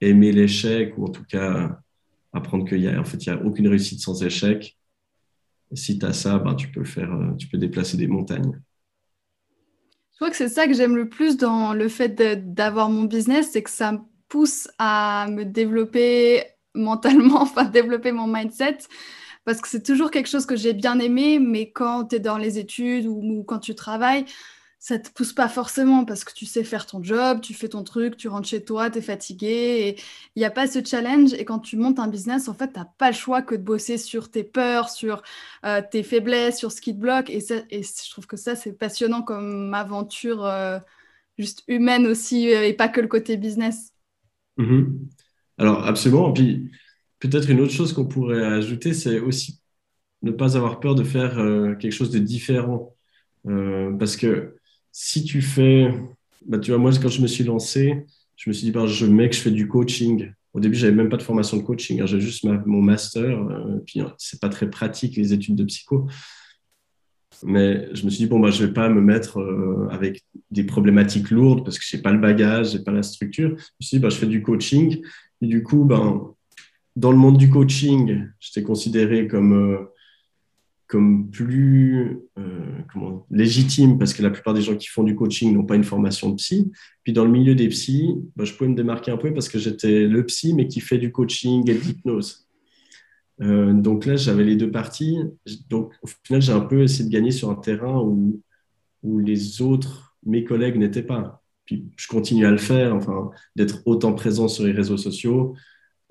aimer 0.00 0.32
l'échec 0.32 0.96
ou 0.98 1.06
en 1.06 1.08
tout 1.08 1.24
cas 1.24 1.80
apprendre 2.32 2.68
qu'il 2.68 2.80
y 2.80 2.88
a 2.88 3.00
en 3.00 3.04
fait 3.04 3.24
il 3.24 3.26
y 3.26 3.32
a 3.32 3.42
aucune 3.42 3.68
réussite 3.68 4.00
sans 4.00 4.22
échec. 4.22 4.76
Si 5.72 5.98
tu 5.98 6.06
as 6.06 6.12
ça, 6.12 6.38
ben, 6.38 6.54
tu 6.54 6.68
peux 6.68 6.84
faire 6.84 7.10
tu 7.38 7.48
peux 7.48 7.58
déplacer 7.58 7.96
des 7.96 8.06
montagnes. 8.06 8.60
Je 10.12 10.16
crois 10.16 10.30
que 10.30 10.36
c'est 10.36 10.48
ça 10.48 10.66
que 10.66 10.74
j'aime 10.74 10.96
le 10.96 11.08
plus 11.08 11.36
dans 11.36 11.72
le 11.72 11.88
fait 11.88 12.14
d'avoir 12.54 12.90
mon 12.90 13.04
business, 13.04 13.50
c'est 13.52 13.62
que 13.62 13.70
ça 13.70 14.04
pousse 14.28 14.68
à 14.78 15.26
me 15.30 15.44
développer 15.44 16.44
mentalement, 16.74 17.42
enfin 17.42 17.64
développer 17.64 18.12
mon 18.12 18.26
mindset, 18.26 18.78
parce 19.44 19.60
que 19.60 19.68
c'est 19.68 19.82
toujours 19.82 20.10
quelque 20.10 20.28
chose 20.28 20.46
que 20.46 20.56
j'ai 20.56 20.74
bien 20.74 20.98
aimé, 20.98 21.38
mais 21.38 21.70
quand 21.70 22.06
tu 22.06 22.16
es 22.16 22.20
dans 22.20 22.38
les 22.38 22.58
études 22.58 23.06
ou, 23.06 23.44
quand 23.44 23.58
tu 23.58 23.74
travailles, 23.74 24.26
ça 24.78 24.98
te 24.98 25.10
pousse 25.10 25.32
pas 25.32 25.48
forcément 25.48 26.04
parce 26.04 26.24
que 26.24 26.32
tu 26.32 26.46
sais 26.46 26.62
faire 26.64 26.86
ton 26.86 27.02
job, 27.02 27.40
tu 27.40 27.54
fais 27.54 27.68
ton 27.68 27.82
truc, 27.82 28.16
tu 28.16 28.28
rentres 28.28 28.48
chez 28.48 28.64
toi, 28.64 28.90
tu 28.90 28.98
es 28.98 29.02
fatigué 29.02 29.46
et 29.48 30.00
il 30.36 30.40
n'y 30.40 30.44
a 30.44 30.50
pas 30.50 30.66
ce 30.66 30.84
challenge. 30.84 31.32
Et 31.34 31.44
quand 31.44 31.58
tu 31.58 31.76
montes 31.76 31.98
un 31.98 32.08
business, 32.08 32.48
en 32.48 32.54
fait, 32.54 32.72
tu 32.72 32.78
n'as 32.78 32.84
pas 32.84 33.10
le 33.10 33.16
choix 33.16 33.42
que 33.42 33.54
de 33.54 33.62
bosser 33.62 33.98
sur 33.98 34.30
tes 34.30 34.44
peurs, 34.44 34.90
sur 34.90 35.22
euh, 35.64 35.82
tes 35.90 36.02
faiblesses, 36.02 36.58
sur 36.58 36.70
ce 36.70 36.80
qui 36.80 36.94
te 36.94 37.00
bloque. 37.00 37.30
Et, 37.30 37.40
je 37.40 38.10
trouve 38.10 38.26
que 38.26 38.36
ça, 38.36 38.54
c'est 38.54 38.72
passionnant 38.72 39.22
comme 39.22 39.74
aventure 39.74 40.44
euh, 40.44 40.78
juste 41.38 41.64
humaine 41.68 42.06
aussi 42.06 42.54
euh, 42.54 42.66
et 42.66 42.74
pas 42.74 42.88
que 42.88 43.00
le 43.00 43.08
côté 43.08 43.36
business. 43.36 43.92
Mhm. 44.58 45.08
Alors, 45.56 45.86
absolument. 45.86 46.32
Puis, 46.32 46.70
peut-être 47.20 47.50
une 47.50 47.60
autre 47.60 47.72
chose 47.72 47.92
qu'on 47.92 48.06
pourrait 48.06 48.44
ajouter, 48.44 48.92
c'est 48.92 49.20
aussi 49.20 49.60
ne 50.22 50.30
pas 50.32 50.56
avoir 50.56 50.80
peur 50.80 50.94
de 50.94 51.04
faire 51.04 51.38
euh, 51.38 51.74
quelque 51.76 51.92
chose 51.92 52.10
de 52.10 52.18
différent. 52.18 52.94
Euh, 53.46 53.92
parce 53.96 54.16
que 54.16 54.56
si 54.92 55.24
tu 55.24 55.42
fais, 55.42 55.92
bah, 56.46 56.58
tu 56.58 56.70
vois, 56.70 56.78
moi, 56.78 56.90
quand 57.00 57.08
je 57.08 57.22
me 57.22 57.26
suis 57.26 57.44
lancé, 57.44 58.04
je 58.36 58.50
me 58.50 58.54
suis 58.54 58.66
dit, 58.66 58.72
bah, 58.72 58.86
je 58.86 59.06
mec, 59.06 59.32
je 59.32 59.40
fais 59.40 59.50
du 59.50 59.68
coaching. 59.68 60.32
Au 60.54 60.60
début, 60.60 60.76
j'avais 60.76 60.94
même 60.94 61.08
pas 61.08 61.16
de 61.16 61.22
formation 61.22 61.56
de 61.56 61.62
coaching. 61.62 62.00
Hein. 62.00 62.06
J'avais 62.06 62.22
juste 62.22 62.44
mon 62.44 62.82
master. 62.82 63.38
Euh, 63.38 63.78
puis, 63.86 64.00
hein, 64.00 64.14
c'est 64.18 64.40
pas 64.40 64.48
très 64.48 64.68
pratique, 64.70 65.16
les 65.16 65.32
études 65.32 65.56
de 65.56 65.64
psycho. 65.64 66.08
Mais 67.44 67.88
je 67.94 68.04
me 68.04 68.10
suis 68.10 68.24
dit, 68.24 68.26
bon, 68.26 68.40
bah, 68.40 68.50
je 68.50 68.64
vais 68.64 68.72
pas 68.72 68.88
me 68.88 69.00
mettre 69.00 69.38
euh, 69.38 69.88
avec 69.90 70.24
des 70.50 70.64
problématiques 70.64 71.30
lourdes 71.30 71.64
parce 71.64 71.78
que 71.78 71.84
je 71.86 71.96
n'ai 71.96 72.02
pas 72.02 72.12
le 72.12 72.18
bagage, 72.18 72.72
je 72.72 72.78
n'ai 72.78 72.84
pas 72.84 72.92
la 72.92 73.02
structure. 73.02 73.50
Je 73.50 73.54
me 73.54 73.58
suis 73.80 73.96
dit, 73.96 74.02
bah, 74.02 74.08
je 74.08 74.16
fais 74.16 74.26
du 74.26 74.42
coaching. 74.42 75.00
Du 75.40 75.62
coup, 75.62 75.84
ben, 75.84 76.34
dans 76.96 77.12
le 77.12 77.18
monde 77.18 77.38
du 77.38 77.48
coaching, 77.48 78.26
j'étais 78.40 78.62
considéré 78.62 79.28
comme, 79.28 79.52
euh, 79.52 79.78
comme 80.88 81.30
plus 81.30 82.18
euh, 82.38 82.82
comment, 82.92 83.26
légitime 83.30 83.98
parce 83.98 84.14
que 84.14 84.22
la 84.22 84.30
plupart 84.30 84.54
des 84.54 84.62
gens 84.62 84.74
qui 84.74 84.88
font 84.88 85.04
du 85.04 85.14
coaching 85.14 85.54
n'ont 85.54 85.64
pas 85.64 85.76
une 85.76 85.84
formation 85.84 86.30
de 86.30 86.36
psy. 86.36 86.72
Puis 87.04 87.12
dans 87.12 87.24
le 87.24 87.30
milieu 87.30 87.54
des 87.54 87.68
psys, 87.68 88.16
bah, 88.34 88.44
je 88.44 88.52
pouvais 88.54 88.70
me 88.70 88.74
démarquer 88.74 89.10
un 89.10 89.16
peu 89.16 89.32
parce 89.32 89.48
que 89.48 89.58
j'étais 89.58 90.06
le 90.06 90.26
psy, 90.26 90.54
mais 90.54 90.66
qui 90.66 90.80
fait 90.80 90.98
du 90.98 91.12
coaching 91.12 91.68
et 91.70 91.74
de 91.74 91.80
l'hypnose. 91.80 92.47
Euh, 93.40 93.72
donc 93.72 94.06
là, 94.06 94.16
j'avais 94.16 94.44
les 94.44 94.56
deux 94.56 94.70
parties. 94.70 95.18
Donc 95.68 95.92
au 96.02 96.08
final, 96.24 96.42
j'ai 96.42 96.52
un 96.52 96.60
peu 96.60 96.82
essayé 96.82 97.04
de 97.04 97.12
gagner 97.12 97.30
sur 97.30 97.50
un 97.50 97.54
terrain 97.54 98.00
où, 98.00 98.42
où 99.02 99.18
les 99.18 99.62
autres, 99.62 100.16
mes 100.24 100.44
collègues, 100.44 100.76
n'étaient 100.76 101.02
pas. 101.02 101.42
Puis 101.64 101.86
je 101.96 102.08
continue 102.08 102.46
à 102.46 102.50
le 102.50 102.58
faire, 102.58 102.94
enfin, 102.94 103.30
d'être 103.56 103.82
autant 103.86 104.12
présent 104.14 104.48
sur 104.48 104.64
les 104.64 104.72
réseaux 104.72 104.96
sociaux. 104.96 105.54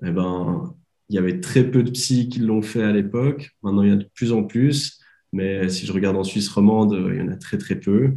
Eh 0.04 0.10
ben, 0.10 0.74
il 1.08 1.16
y 1.16 1.18
avait 1.18 1.40
très 1.40 1.70
peu 1.70 1.82
de 1.82 1.90
psy 1.90 2.28
qui 2.28 2.40
l'ont 2.40 2.62
fait 2.62 2.82
à 2.82 2.92
l'époque. 2.92 3.50
Maintenant, 3.62 3.82
il 3.82 3.88
y 3.88 3.92
en 3.92 3.96
a 3.96 3.98
de 3.98 4.10
plus 4.14 4.32
en 4.32 4.44
plus. 4.44 5.00
Mais 5.32 5.68
si 5.68 5.86
je 5.86 5.92
regarde 5.92 6.16
en 6.16 6.24
Suisse 6.24 6.48
romande, 6.48 6.96
il 7.10 7.18
y 7.18 7.20
en 7.20 7.28
a 7.28 7.36
très, 7.36 7.58
très 7.58 7.74
peu. 7.76 8.12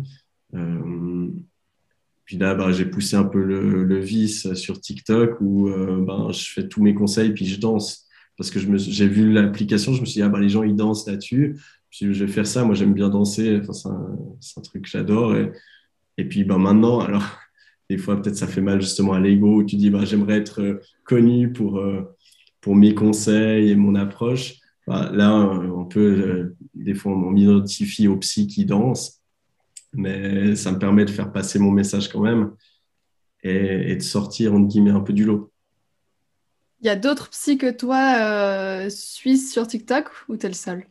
Euh, 0.53 1.27
puis 2.25 2.37
là, 2.37 2.55
bah, 2.55 2.71
j'ai 2.71 2.85
poussé 2.85 3.15
un 3.15 3.23
peu 3.23 3.43
le, 3.43 3.83
le, 3.83 3.99
vice 3.99 4.53
sur 4.53 4.79
TikTok 4.79 5.37
où 5.41 5.67
euh, 5.69 6.03
ben, 6.05 6.31
je 6.31 6.51
fais 6.51 6.67
tous 6.67 6.81
mes 6.81 6.93
conseils 6.93 7.33
puis 7.33 7.45
je 7.45 7.59
danse 7.59 8.07
parce 8.41 8.49
que 8.49 8.59
j'ai 8.75 9.07
vu 9.07 9.31
l'application, 9.31 9.93
je 9.93 10.01
me 10.01 10.05
suis 10.07 10.15
dit, 10.15 10.23
ah, 10.23 10.29
bah, 10.29 10.39
les 10.39 10.49
gens, 10.49 10.63
ils 10.63 10.75
dansent 10.75 11.05
là-dessus. 11.05 11.59
Je 11.91 12.07
vais 12.07 12.27
faire 12.27 12.47
ça. 12.47 12.63
Moi, 12.63 12.73
j'aime 12.73 12.95
bien 12.95 13.07
danser. 13.07 13.59
Enfin, 13.61 13.71
c'est 14.39 14.57
un, 14.57 14.63
truc 14.63 14.81
que 14.81 14.89
j'adore. 14.89 15.35
Et, 16.17 16.25
puis, 16.25 16.43
ben, 16.43 16.57
maintenant, 16.57 17.01
alors, 17.01 17.23
des 17.91 17.99
fois, 17.99 18.19
peut-être 18.19 18.35
ça 18.35 18.47
fait 18.47 18.61
mal 18.61 18.81
justement 18.81 19.13
à 19.13 19.19
l'ego 19.19 19.57
où 19.57 19.63
tu 19.63 19.75
dis, 19.75 19.91
bah, 19.91 20.05
j'aimerais 20.05 20.38
être 20.38 20.59
euh, 20.59 20.81
connu 21.03 21.53
pour, 21.53 21.77
euh, 21.77 22.01
pour 22.61 22.75
mes 22.75 22.95
conseils 22.95 23.69
et 23.69 23.75
mon 23.75 23.93
approche. 23.93 24.55
Bah, 24.88 25.11
là, 25.13 25.35
on 25.35 25.85
peut, 25.85 25.99
euh, 25.99 26.57
des 26.73 26.95
fois, 26.95 27.11
on 27.11 27.29
m'identifie 27.29 28.07
aux 28.07 28.17
psy 28.17 28.47
qui 28.47 28.65
dansent, 28.65 29.21
mais 29.93 30.55
ça 30.55 30.71
me 30.71 30.79
permet 30.79 31.05
de 31.05 31.12
faire 31.12 31.31
passer 31.31 31.60
mon 31.60 31.69
message 31.69 32.10
quand 32.10 32.21
même 32.21 32.55
et, 33.43 33.91
et 33.91 33.95
de 33.98 34.01
sortir, 34.01 34.55
entre 34.55 34.67
guillemets, 34.67 34.89
un 34.89 35.01
peu 35.01 35.13
du 35.13 35.25
lot. 35.25 35.51
Il 36.81 36.88
y 36.88 36.89
a 36.89 36.95
d'autres 36.97 37.29
psys 37.29 37.57
que 37.57 37.71
toi 37.71 38.15
euh, 38.19 38.89
suisses 38.89 39.51
sur 39.53 39.67
TikTok 39.67 40.09
ou 40.29 40.35
t'es 40.38 40.47
le 40.50 40.53
seul? 40.53 40.85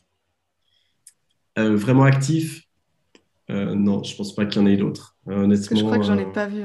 Euh, 1.58 1.76
Vraiment 1.76 2.04
actif? 2.04 2.62
Euh, 3.50 3.74
Non, 3.74 4.02
je 4.02 4.16
pense 4.16 4.34
pas 4.34 4.46
qu'il 4.46 4.62
y 4.62 4.64
en 4.64 4.68
ait 4.68 4.76
d'autres. 4.76 5.16
honnêtement, 5.26 5.78
je 5.78 5.82
crois 5.84 5.98
que 5.98 6.04
j'en 6.04 6.18
ai 6.18 6.26
pas 6.26 6.46
vu. 6.46 6.64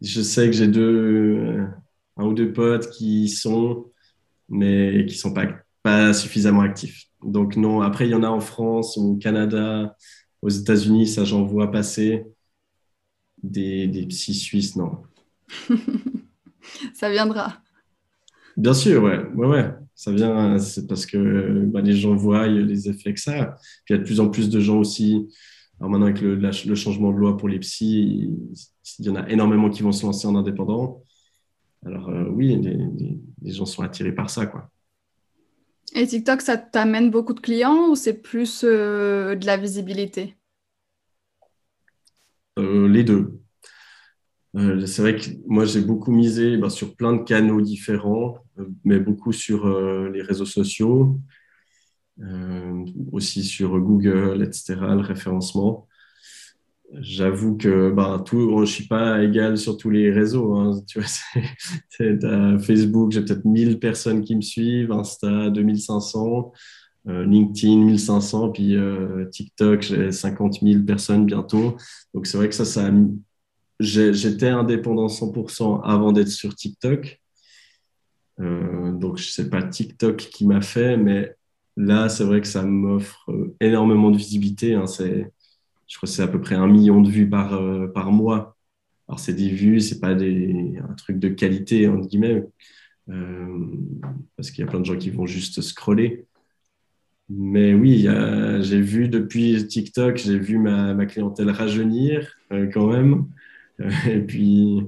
Je 0.00 0.20
sais 0.20 0.46
que 0.46 0.52
j'ai 0.52 0.66
deux, 0.66 1.64
un 2.16 2.24
ou 2.26 2.34
deux 2.34 2.52
potes 2.52 2.90
qui 2.90 3.24
y 3.24 3.28
sont, 3.28 3.90
mais 4.48 5.06
qui 5.08 5.16
sont 5.16 5.34
pas, 5.34 5.46
pas 5.82 6.14
suffisamment 6.14 6.62
actifs. 6.62 7.06
Donc 7.24 7.56
non, 7.56 7.82
après, 7.82 8.06
il 8.08 8.10
y 8.12 8.14
en 8.14 8.22
a 8.24 8.28
en 8.28 8.40
France, 8.40 8.98
au 8.98 9.16
Canada, 9.16 9.96
aux 10.42 10.50
États-Unis, 10.50 11.08
ça 11.08 11.24
j'en 11.24 11.44
vois 11.44 11.70
passer. 11.70 12.24
Des, 13.42 13.86
des 13.88 14.06
psys 14.06 14.34
suisses, 14.34 14.74
non. 14.76 15.02
ça 16.94 17.10
viendra. 17.10 17.61
Bien 18.56 18.74
sûr, 18.74 19.02
ouais, 19.02 19.24
ouais, 19.34 19.46
ouais. 19.46 19.70
Ça 19.94 20.10
vient, 20.10 20.58
c'est 20.58 20.86
parce 20.86 21.06
que 21.06 21.64
bah, 21.66 21.80
les 21.80 21.94
gens 21.94 22.14
voient 22.14 22.46
les 22.46 22.88
effets 22.88 23.14
que 23.14 23.20
ça. 23.20 23.56
Puis 23.84 23.92
il 23.94 23.96
y 23.96 23.96
a 23.96 23.98
de 23.98 24.04
plus 24.04 24.20
en 24.20 24.28
plus 24.30 24.50
de 24.50 24.60
gens 24.60 24.78
aussi. 24.78 25.28
Alors 25.78 25.90
maintenant, 25.90 26.06
avec 26.06 26.20
le, 26.20 26.36
le 26.36 26.74
changement 26.74 27.12
de 27.12 27.18
loi 27.18 27.36
pour 27.36 27.48
les 27.48 27.58
psys, 27.58 28.30
il 28.98 29.04
y 29.04 29.10
en 29.10 29.16
a 29.16 29.28
énormément 29.28 29.70
qui 29.70 29.82
vont 29.82 29.92
se 29.92 30.04
lancer 30.06 30.26
en 30.26 30.36
indépendant. 30.36 31.02
Alors 31.84 32.08
euh, 32.08 32.24
oui, 32.30 32.56
les, 32.56 32.78
les, 33.42 33.52
gens 33.52 33.66
sont 33.66 33.82
attirés 33.82 34.12
par 34.12 34.30
ça, 34.30 34.46
quoi. 34.46 34.70
Et 35.94 36.06
TikTok, 36.06 36.40
ça 36.40 36.56
t'amène 36.56 37.10
beaucoup 37.10 37.34
de 37.34 37.40
clients 37.40 37.90
ou 37.90 37.96
c'est 37.96 38.22
plus 38.22 38.62
euh, 38.64 39.34
de 39.34 39.44
la 39.44 39.56
visibilité? 39.56 40.36
Euh, 42.58 42.88
Les 42.88 43.04
deux. 43.04 43.41
Euh, 44.56 44.86
c'est 44.86 45.02
vrai 45.02 45.16
que 45.16 45.30
moi, 45.46 45.64
j'ai 45.64 45.80
beaucoup 45.80 46.12
misé 46.12 46.56
ben, 46.56 46.68
sur 46.68 46.94
plein 46.94 47.14
de 47.14 47.22
canaux 47.22 47.60
différents, 47.60 48.38
euh, 48.58 48.66
mais 48.84 48.98
beaucoup 48.98 49.32
sur 49.32 49.66
euh, 49.66 50.10
les 50.10 50.22
réseaux 50.22 50.46
sociaux, 50.46 51.18
aussi 53.10 53.42
sur 53.42 53.78
Google, 53.80 54.44
etc., 54.44 54.76
le 54.80 55.00
référencement. 55.00 55.88
J'avoue 57.00 57.56
que 57.56 57.90
ben, 57.90 58.20
tout, 58.20 58.50
je 58.56 58.60
ne 58.60 58.66
suis 58.66 58.86
pas 58.86 59.22
égal 59.24 59.56
sur 59.56 59.76
tous 59.76 59.90
les 59.90 60.12
réseaux. 60.12 60.54
Hein, 60.54 60.82
tu 60.86 61.00
vois, 61.00 62.58
Facebook, 62.58 63.12
j'ai 63.12 63.22
peut-être 63.22 63.44
1000 63.44 63.78
personnes 63.80 64.22
qui 64.22 64.36
me 64.36 64.42
suivent, 64.42 64.92
Insta, 64.92 65.50
2500. 65.50 66.52
LinkedIn 67.04 67.78
1500, 67.78 68.50
puis 68.50 68.76
TikTok, 69.32 69.82
j'ai 69.82 70.12
50 70.12 70.60
000 70.62 70.84
personnes 70.84 71.26
bientôt. 71.26 71.76
Donc 72.14 72.28
c'est 72.28 72.36
vrai 72.36 72.48
que 72.48 72.54
ça, 72.54 72.64
ça 72.64 72.92
j'étais 73.80 74.48
indépendant 74.48 75.08
100% 75.08 75.82
avant 75.82 76.12
d'être 76.12 76.28
sur 76.28 76.54
TikTok. 76.54 77.20
donc 78.38 79.18
je 79.18 79.28
sais 79.28 79.50
pas 79.50 79.62
TikTok 79.62 80.16
qui 80.16 80.46
m'a 80.46 80.60
fait, 80.60 80.96
mais 80.96 81.34
là 81.76 82.08
c'est 82.08 82.24
vrai 82.24 82.40
que 82.40 82.46
ça 82.46 82.62
m'offre 82.62 83.30
énormément 83.60 84.10
de 84.10 84.16
visibilité. 84.16 84.74
Hein. 84.74 84.86
c'est, 84.86 85.30
je 85.88 85.96
crois 85.96 86.06
que 86.06 86.12
c'est 86.14 86.22
à 86.22 86.28
peu 86.28 86.40
près 86.40 86.54
un 86.54 86.68
million 86.68 87.00
de 87.00 87.10
vues 87.10 87.28
par, 87.28 87.60
par 87.92 88.12
mois. 88.12 88.56
Alors, 89.12 89.20
c'est 89.20 89.34
des 89.34 89.50
vues, 89.50 89.80
c'est 89.80 90.00
pas 90.00 90.14
des, 90.14 90.80
un 90.88 90.94
truc 90.94 91.18
de 91.18 91.28
qualité, 91.28 91.86
entre 91.86 92.08
guillemets, 92.08 92.44
euh, 93.10 93.66
parce 94.36 94.50
qu'il 94.50 94.64
y 94.64 94.66
a 94.66 94.70
plein 94.70 94.80
de 94.80 94.86
gens 94.86 94.96
qui 94.96 95.10
vont 95.10 95.26
juste 95.26 95.60
scroller. 95.60 96.24
Mais 97.28 97.74
oui, 97.74 98.06
j'ai 98.60 98.80
vu 98.80 99.08
depuis 99.08 99.66
TikTok, 99.66 100.16
j'ai 100.16 100.38
vu 100.38 100.58
ma, 100.58 101.04
clientèle 101.06 101.50
rajeunir 101.50 102.36
euh, 102.52 102.68
quand 102.72 102.86
même. 102.86 103.26
Euh, 103.82 103.90
et 104.10 104.20
puis, 104.20 104.80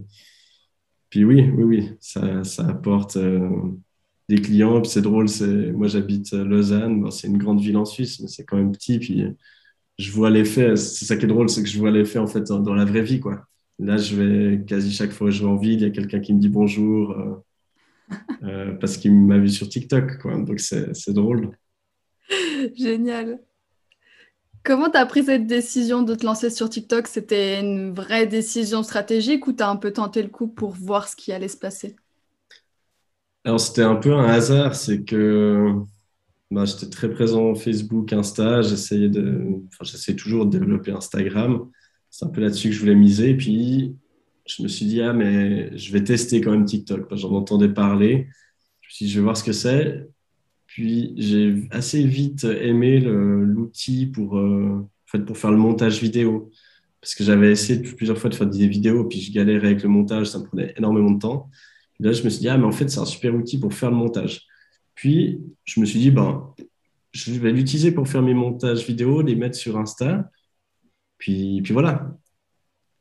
puis 1.10 1.24
oui, 1.24 1.50
oui, 1.56 1.64
oui, 1.64 1.90
ça, 2.00 2.44
ça 2.44 2.66
apporte 2.66 3.18
des 4.28 4.40
clients. 4.40 4.82
C'est 4.84 5.02
drôle, 5.02 5.28
c'est, 5.28 5.72
moi 5.72 5.88
j'habite 5.88 6.32
Lausanne, 6.32 7.10
c'est 7.10 7.28
une 7.28 7.38
grande 7.38 7.60
ville 7.60 7.76
en 7.76 7.84
Suisse, 7.84 8.20
mais 8.20 8.28
c'est 8.28 8.44
quand 8.44 8.56
même 8.56 8.72
petit. 8.72 8.98
Puis 8.98 9.24
je 9.98 10.10
vois 10.10 10.30
l'effet, 10.30 10.76
c'est 10.76 11.04
ça 11.04 11.16
qui 11.16 11.24
est 11.24 11.28
drôle, 11.28 11.48
c'est 11.48 11.62
que 11.62 11.68
je 11.68 11.78
vois 11.78 11.90
l'effet 11.90 12.18
en 12.18 12.26
fait 12.26 12.42
dans, 12.42 12.74
la 12.74 12.84
vraie 12.84 13.02
vie, 13.02 13.20
quoi. 13.20 13.46
Là, 13.78 13.96
je 13.96 14.16
vais 14.16 14.64
quasi 14.64 14.92
chaque 14.92 15.10
fois 15.12 15.28
que 15.28 15.32
je 15.32 15.42
vais 15.42 15.48
en 15.48 15.56
ville, 15.56 15.74
il 15.74 15.82
y 15.82 15.84
a 15.86 15.90
quelqu'un 15.90 16.20
qui 16.20 16.32
me 16.32 16.40
dit 16.40 16.48
bonjour 16.48 17.12
euh, 17.12 17.34
euh, 18.44 18.72
parce 18.74 18.96
qu'il 18.96 19.14
m'a 19.14 19.38
vu 19.38 19.48
sur 19.48 19.68
TikTok. 19.68 20.18
Quoi. 20.18 20.36
Donc, 20.38 20.60
c'est 20.60 21.12
drôle. 21.12 21.50
Génial. 22.76 23.40
Comment 24.64 24.90
tu 24.90 24.96
as 24.96 25.06
pris 25.06 25.24
cette 25.24 25.46
décision 25.46 26.02
de 26.02 26.14
te 26.14 26.24
lancer 26.24 26.50
sur 26.50 26.68
TikTok? 26.68 27.06
C'était 27.06 27.60
une 27.60 27.92
vraie 27.92 28.26
décision 28.26 28.82
stratégique 28.82 29.46
ou 29.46 29.52
tu 29.52 29.62
as 29.62 29.68
un 29.68 29.76
peu 29.76 29.92
tenté 29.92 30.22
le 30.22 30.28
coup 30.28 30.48
pour 30.48 30.70
voir 30.70 31.06
ce 31.06 31.14
qui 31.14 31.32
allait 31.32 31.48
se 31.48 31.56
passer? 31.56 31.94
Alors, 33.44 33.60
c'était 33.60 33.82
un 33.82 33.96
peu 33.96 34.14
un 34.14 34.24
hasard. 34.24 34.74
C'est 34.74 35.04
que 35.04 35.74
bah, 36.50 36.64
j'étais 36.64 36.88
très 36.88 37.10
présent 37.10 37.54
Facebook, 37.54 38.12
Insta. 38.12 38.62
J'essayais 38.62 39.10
de... 39.10 39.44
enfin, 39.80 40.14
toujours 40.16 40.46
de 40.46 40.58
développer 40.58 40.92
Instagram 40.92 41.68
c'est 42.14 42.26
un 42.26 42.28
peu 42.28 42.40
là-dessus 42.42 42.68
que 42.68 42.74
je 42.76 42.80
voulais 42.80 42.94
miser. 42.94 43.30
Et 43.30 43.36
puis, 43.36 43.96
je 44.46 44.62
me 44.62 44.68
suis 44.68 44.86
dit, 44.86 45.00
ah, 45.02 45.12
mais 45.12 45.76
je 45.76 45.92
vais 45.92 46.04
tester 46.04 46.40
quand 46.40 46.52
même 46.52 46.64
TikTok. 46.64 47.12
J'en 47.16 47.32
entendais 47.32 47.68
parler. 47.68 48.28
Je 48.82 48.88
me 48.88 48.92
suis 48.92 49.06
dit, 49.06 49.10
je 49.10 49.18
vais 49.18 49.24
voir 49.24 49.36
ce 49.36 49.42
que 49.42 49.52
c'est. 49.52 50.08
Puis, 50.74 51.14
j'ai 51.16 51.68
assez 51.70 52.02
vite 52.04 52.42
aimé 52.42 52.98
l'outil 52.98 54.06
pour, 54.06 54.36
euh, 54.38 54.80
en 54.80 54.88
fait, 55.06 55.20
pour 55.20 55.38
faire 55.38 55.52
le 55.52 55.56
montage 55.56 56.02
vidéo. 56.02 56.50
Parce 57.00 57.14
que 57.14 57.22
j'avais 57.22 57.52
essayé 57.52 57.80
plusieurs 57.80 58.18
fois 58.18 58.28
de 58.28 58.34
faire 58.34 58.48
des 58.48 58.66
vidéos, 58.66 59.04
puis 59.04 59.20
je 59.20 59.32
galérais 59.32 59.68
avec 59.68 59.84
le 59.84 59.88
montage, 59.88 60.26
ça 60.26 60.40
me 60.40 60.44
prenait 60.46 60.74
énormément 60.76 61.12
de 61.12 61.20
temps. 61.20 61.48
là, 62.00 62.10
je 62.10 62.24
me 62.24 62.28
suis 62.28 62.40
dit, 62.40 62.48
ah, 62.48 62.58
mais 62.58 62.64
en 62.64 62.72
fait, 62.72 62.88
c'est 62.90 62.98
un 62.98 63.04
super 63.04 63.32
outil 63.36 63.60
pour 63.60 63.72
faire 63.72 63.92
le 63.92 63.96
montage. 63.96 64.48
Puis, 64.96 65.40
je 65.64 65.78
me 65.78 65.86
suis 65.86 66.00
dit, 66.00 66.10
ben, 66.10 66.52
je 67.12 67.30
vais 67.34 67.52
l'utiliser 67.52 67.92
pour 67.92 68.08
faire 68.08 68.22
mes 68.22 68.34
montages 68.34 68.84
vidéo, 68.84 69.22
les 69.22 69.36
mettre 69.36 69.56
sur 69.56 69.78
Insta. 69.78 70.28
Puis, 71.18 71.62
puis 71.62 71.72
voilà. 71.72 72.18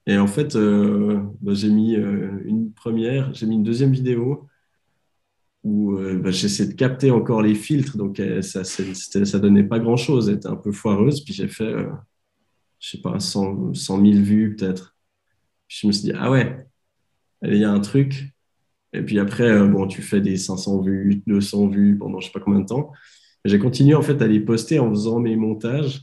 Et 0.06 0.20
en 0.20 0.28
fait, 0.28 0.56
euh, 0.56 1.24
bah, 1.42 1.56
j'ai 1.56 1.70
mis 1.70 1.96
euh, 1.96 2.40
une 2.46 2.72
première, 2.72 3.34
j'ai 3.34 3.48
mis 3.48 3.56
une 3.56 3.64
deuxième 3.64 3.94
vidéo 3.94 4.48
où 5.64 5.98
euh, 5.98 6.20
bah, 6.20 6.32
j'essaie 6.32 6.68
de 6.68 6.74
capter 6.74 7.12
encore 7.12 7.42
les 7.42 7.56
filtres. 7.56 7.98
Donc, 7.98 8.22
ça, 8.42 8.64
ça 8.64 9.40
donnait 9.40 9.64
pas 9.64 9.80
grand-chose. 9.80 10.30
Elle 10.30 10.36
était 10.36 10.48
un 10.48 10.56
peu 10.56 10.72
foireuse. 10.72 11.24
Puis 11.24 11.34
j'ai 11.34 11.48
fait, 11.48 11.74
je 12.80 12.90
sais 12.90 13.02
pas, 13.02 13.20
100, 13.20 13.74
100 13.74 14.06
000 14.06 14.24
vues 14.24 14.56
peut-être. 14.56 14.96
Je 15.68 15.88
me 15.88 15.92
suis 15.92 16.04
dit, 16.04 16.14
ah 16.16 16.30
ouais, 16.32 16.66
il 17.44 17.58
y 17.58 17.64
a 17.64 17.72
un 17.72 17.80
truc. 17.80 18.34
Et 18.94 19.02
puis 19.02 19.20
après, 19.20 19.68
bon, 19.68 19.88
tu 19.88 20.02
fais 20.02 20.22
des 20.22 20.38
500 20.38 20.82
vues, 20.82 21.24
200 21.26 21.68
vues 21.70 21.98
pendant 21.98 22.20
je 22.20 22.28
sais 22.28 22.32
pas 22.32 22.40
combien 22.40 22.60
de 22.60 22.68
temps. 22.68 22.92
J'ai 23.46 23.60
continué 23.60 23.96
en 23.96 24.02
fait 24.02 24.22
à 24.22 24.28
les 24.28 24.40
poster 24.40 24.80
en 24.80 24.90
faisant 24.90 25.20
mes 25.20 25.36
montages. 25.36 26.02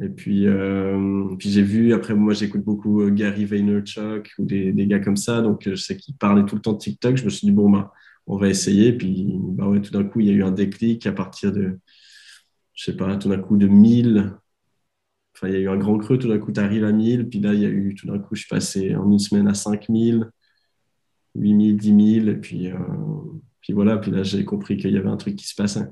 Et 0.00 0.08
puis, 0.08 0.46
euh, 0.46 1.36
puis 1.38 1.50
j'ai 1.50 1.62
vu, 1.62 1.92
après, 1.92 2.14
moi, 2.14 2.32
j'écoute 2.32 2.64
beaucoup 2.64 3.02
euh, 3.02 3.10
Gary 3.10 3.44
Vaynerchuk 3.44 4.32
ou 4.38 4.44
des, 4.44 4.72
des, 4.72 4.86
gars 4.86 4.98
comme 4.98 5.16
ça. 5.16 5.40
Donc, 5.40 5.66
euh, 5.66 5.76
je 5.76 5.82
sais 5.82 5.96
qu'ils 5.96 6.16
parlaient 6.16 6.44
tout 6.44 6.56
le 6.56 6.60
temps 6.60 6.72
de 6.72 6.78
TikTok. 6.78 7.16
Je 7.16 7.24
me 7.24 7.30
suis 7.30 7.46
dit, 7.46 7.52
bon, 7.52 7.70
bah, 7.70 7.92
on 8.26 8.36
va 8.36 8.48
essayer. 8.48 8.92
Puis, 8.92 9.26
bah 9.38 9.68
ouais, 9.68 9.80
tout 9.80 9.92
d'un 9.92 10.04
coup, 10.04 10.20
il 10.20 10.26
y 10.26 10.30
a 10.30 10.32
eu 10.32 10.42
un 10.42 10.50
déclic 10.52 11.06
à 11.06 11.12
partir 11.12 11.52
de, 11.52 11.78
je 12.74 12.84
sais 12.84 12.96
pas, 12.96 13.16
tout 13.16 13.28
d'un 13.28 13.40
coup 13.40 13.56
de 13.56 13.66
1000. 13.66 14.32
Enfin, 15.34 15.48
il 15.48 15.54
y 15.54 15.56
a 15.56 15.60
eu 15.60 15.68
un 15.68 15.76
grand 15.76 15.98
creux. 15.98 16.18
Tout 16.18 16.28
d'un 16.28 16.38
coup, 16.38 16.52
tu 16.52 16.60
arrives 16.60 16.84
à 16.84 16.92
1000. 16.92 17.28
Puis 17.28 17.40
là, 17.40 17.54
il 17.54 17.60
y 17.60 17.66
a 17.66 17.68
eu, 17.68 17.94
tout 17.94 18.06
d'un 18.06 18.18
coup, 18.18 18.34
je 18.34 18.40
suis 18.40 18.48
passé 18.48 18.94
en 18.96 19.10
une 19.10 19.18
semaine 19.18 19.48
à 19.48 19.54
5000, 19.54 20.30
8000, 21.34 21.76
10 21.76 22.20
000. 22.22 22.28
Et 22.28 22.36
puis, 22.36 22.70
puis 23.60 23.72
voilà. 23.72 23.98
Puis 23.98 24.10
là, 24.10 24.22
j'ai 24.22 24.44
compris 24.44 24.76
qu'il 24.76 24.92
y 24.92 24.98
avait 24.98 25.08
un 25.08 25.16
truc 25.16 25.36
qui 25.36 25.46
se 25.46 25.54
passait. 25.54 25.88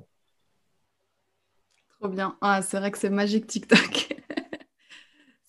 Trop 2.00 2.10
bien. 2.10 2.36
Ah, 2.40 2.62
c'est 2.62 2.78
vrai 2.78 2.90
que 2.90 2.98
c'est 2.98 3.10
magique 3.10 3.46
TikTok. 3.46 4.08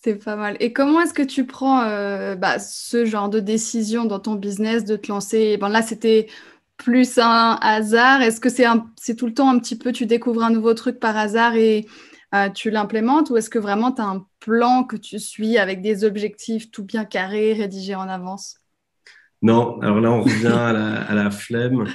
c'est 0.04 0.24
pas 0.24 0.36
mal. 0.36 0.58
Et 0.60 0.74
comment 0.74 1.02
est-ce 1.02 1.14
que 1.14 1.24
tu 1.24 1.46
prends 1.46 1.82
euh, 1.82 2.36
bah, 2.36 2.60
ce 2.60 3.06
genre 3.06 3.30
de 3.30 3.40
décision 3.40 4.06
dans 4.06 4.20
ton 4.20 4.36
business 4.36 4.86
de 4.86 4.96
te 4.96 5.08
lancer? 5.08 5.58
Là, 5.58 5.82
c'était 5.82 6.28
plus 6.78 7.18
un 7.18 7.58
hasard? 7.62 8.22
Est-ce 8.22 8.40
que 8.40 8.50
c'est, 8.50 9.16
tout 9.16 9.26
le 9.26 9.34
temps 9.34 9.50
un 9.50 9.60
petit 9.60 9.78
peu, 9.78 9.92
tu 9.92 10.06
découvres 10.06 10.44
un 10.44 10.50
nouveau 10.50 10.74
truc 10.74 11.00
par 11.00 11.18
hasard 11.18 11.56
et 11.56 11.86
euh, 12.34 12.50
tu 12.50 12.70
l'implémentes? 12.70 13.30
Ou 13.30 13.38
est-ce 13.38 13.50
que 13.50 13.60
vraiment 13.60 13.92
tu 13.92 14.02
as 14.02 14.06
un 14.06 14.26
plan 14.40 14.84
que 14.84 14.96
tu 14.96 15.20
suis 15.20 15.58
avec 15.58 15.82
des 15.82 16.04
objectifs 16.04 16.72
tout 16.72 16.84
bien 16.84 17.06
carrés, 17.06 17.54
rédigés 17.54 17.96
en 17.96 18.10
avance? 18.10 18.58
Non, 19.42 19.80
alors 19.82 20.00
là, 20.00 20.12
on 20.12 20.22
revient 20.22 20.48
à, 20.48 21.14
la, 21.14 21.32
flemme. 21.32 21.86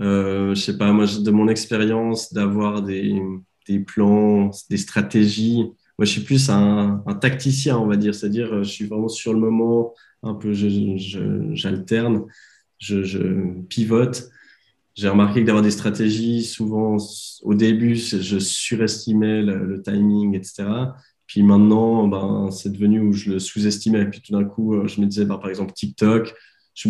Euh, 0.00 0.54
je 0.54 0.60
sais 0.60 0.76
pas, 0.76 0.92
moi, 0.92 1.06
de 1.06 1.30
mon 1.30 1.48
expérience, 1.48 2.32
d'avoir 2.32 2.82
des 2.82 3.20
plans, 3.86 4.50
des 4.68 4.76
stratégies. 4.76 5.72
Moi, 6.00 6.06
je 6.06 6.12
suis 6.12 6.22
plus 6.22 6.48
un, 6.48 7.04
tacticien, 7.20 7.76
on 7.76 7.86
va 7.86 7.96
dire. 7.96 8.14
C'est-à-dire, 8.14 8.64
je 8.64 8.70
suis 8.70 8.86
vraiment 8.86 9.08
sur 9.08 9.34
le 9.34 9.38
moment, 9.38 9.92
un 10.22 10.32
peu, 10.32 10.54
j'alterne, 10.54 12.24
pivote. 13.68 14.30
J'ai 14.94 15.08
remarqué 15.08 15.40
que 15.40 15.46
d'avoir 15.46 15.62
des 15.62 15.70
stratégies, 15.70 16.44
souvent, 16.44 16.96
au 17.42 17.54
début, 17.54 17.94
je 17.94 18.38
surestimais 18.38 19.42
le, 19.42 19.80
timing, 19.82 20.34
etc. 20.34 20.64
Puis 21.26 21.42
maintenant, 21.44 22.08
ben, 22.08 22.50
c'est 22.50 22.72
devenu 22.72 23.00
où 23.00 23.12
je 23.12 23.30
le 23.30 23.38
sous-estimais. 23.38 24.10
Puis 24.10 24.20
tout 24.20 24.32
d'un 24.32 24.44
coup, 24.44 24.74
euh, 24.74 24.88
je 24.88 25.00
me 25.00 25.06
disais, 25.06 25.24
ben, 25.24 25.38
par 25.38 25.48
exemple, 25.48 25.72
TikTok. 25.72 26.34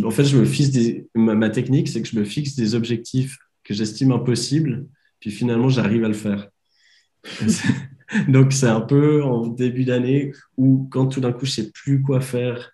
en 0.03 0.11
fait, 0.11 0.25
je 0.25 0.39
me 0.39 0.47
fixe 0.47 0.71
ma, 1.15 1.51
technique, 1.51 1.89
c'est 1.89 2.01
que 2.01 2.09
je 2.09 2.19
me 2.19 2.25
fixe 2.25 2.57
des 2.57 2.75
objectifs 2.75 3.37
que 3.65 3.75
j'estime 3.75 4.13
impossibles. 4.13 4.87
Puis 5.21 5.31
finalement, 5.31 5.69
j'arrive 5.69 6.05
à 6.05 6.09
le 6.09 6.15
faire. 6.15 6.49
Donc, 8.29 8.55
c'est 8.55 8.67
un 8.67 8.81
peu 8.81 9.23
en 9.23 9.47
début 9.47 9.85
d'année 9.85 10.33
où, 10.57 10.89
quand 10.91 11.07
tout 11.07 11.21
d'un 11.21 11.33
coup, 11.33 11.45
je 11.45 11.51
sais 11.51 11.71
plus 11.71 12.01
quoi 12.01 12.23
faire, 12.23 12.73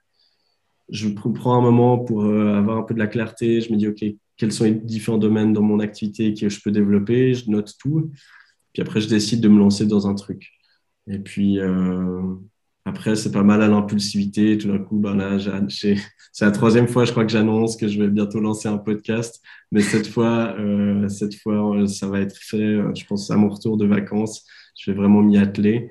je 0.89 1.09
prends 1.09 1.59
un 1.59 1.61
moment 1.61 1.99
pour 1.99 2.25
euh, 2.25 2.55
avoir 2.55 2.79
un 2.79 2.83
peu 2.83 2.95
de 2.95 2.99
la 2.99 3.07
clarté. 3.07 3.61
Je 3.61 3.73
me 3.73 3.77
dis, 3.77 3.89
OK, 3.89 4.05
quels 4.37 4.53
sont 4.53 4.65
les 4.65 4.73
différents 4.73 5.19
domaines 5.19 5.53
dans 5.53 5.63
mon 5.63 5.81
activité 5.81 6.35
que 6.35 6.49
je 6.49 6.61
peux 6.61 6.71
développer? 6.71 7.35
Je 7.35 7.51
note 7.51 7.75
tout. 7.79 8.11
Puis 8.73 8.83
après, 8.83 9.01
je 9.01 9.09
décide 9.09 9.41
de 9.41 9.49
me 9.49 9.59
lancer 9.59 9.87
dans 9.87 10.07
un 10.07 10.15
truc. 10.15 10.53
Et 11.09 11.19
puis, 11.19 11.61
euh, 11.61 12.35
après, 12.85 13.17
c'est 13.17 13.33
pas 13.33 13.43
mal 13.43 13.63
à 13.63 13.69
l'impulsivité. 13.69 14.57
Tout 14.59 14.69
d'un 14.69 14.79
coup, 14.79 14.99
ben 14.99 15.17
là, 15.17 15.39
c'est 15.69 15.97
la 16.41 16.51
troisième 16.53 16.87
fois, 16.87 17.05
je 17.05 17.11
crois, 17.11 17.25
que 17.25 17.33
j'annonce 17.33 17.77
que 17.77 17.89
je 17.89 18.01
vais 18.01 18.09
bientôt 18.09 18.39
lancer 18.39 18.69
un 18.69 18.79
podcast. 18.79 19.43
Mais 19.73 19.81
cette 19.81 20.07
fois, 20.07 20.55
euh, 20.59 21.09
cette 21.09 21.35
fois, 21.35 21.87
ça 21.89 22.09
va 22.09 22.21
être 22.21 22.37
fait, 22.37 22.59
euh, 22.59 22.95
je 22.95 23.05
pense, 23.05 23.31
à 23.31 23.37
mon 23.37 23.49
retour 23.49 23.77
de 23.77 23.87
vacances. 23.87 24.47
Je 24.79 24.91
vais 24.91 24.97
vraiment 24.97 25.21
m'y 25.21 25.37
atteler. 25.37 25.91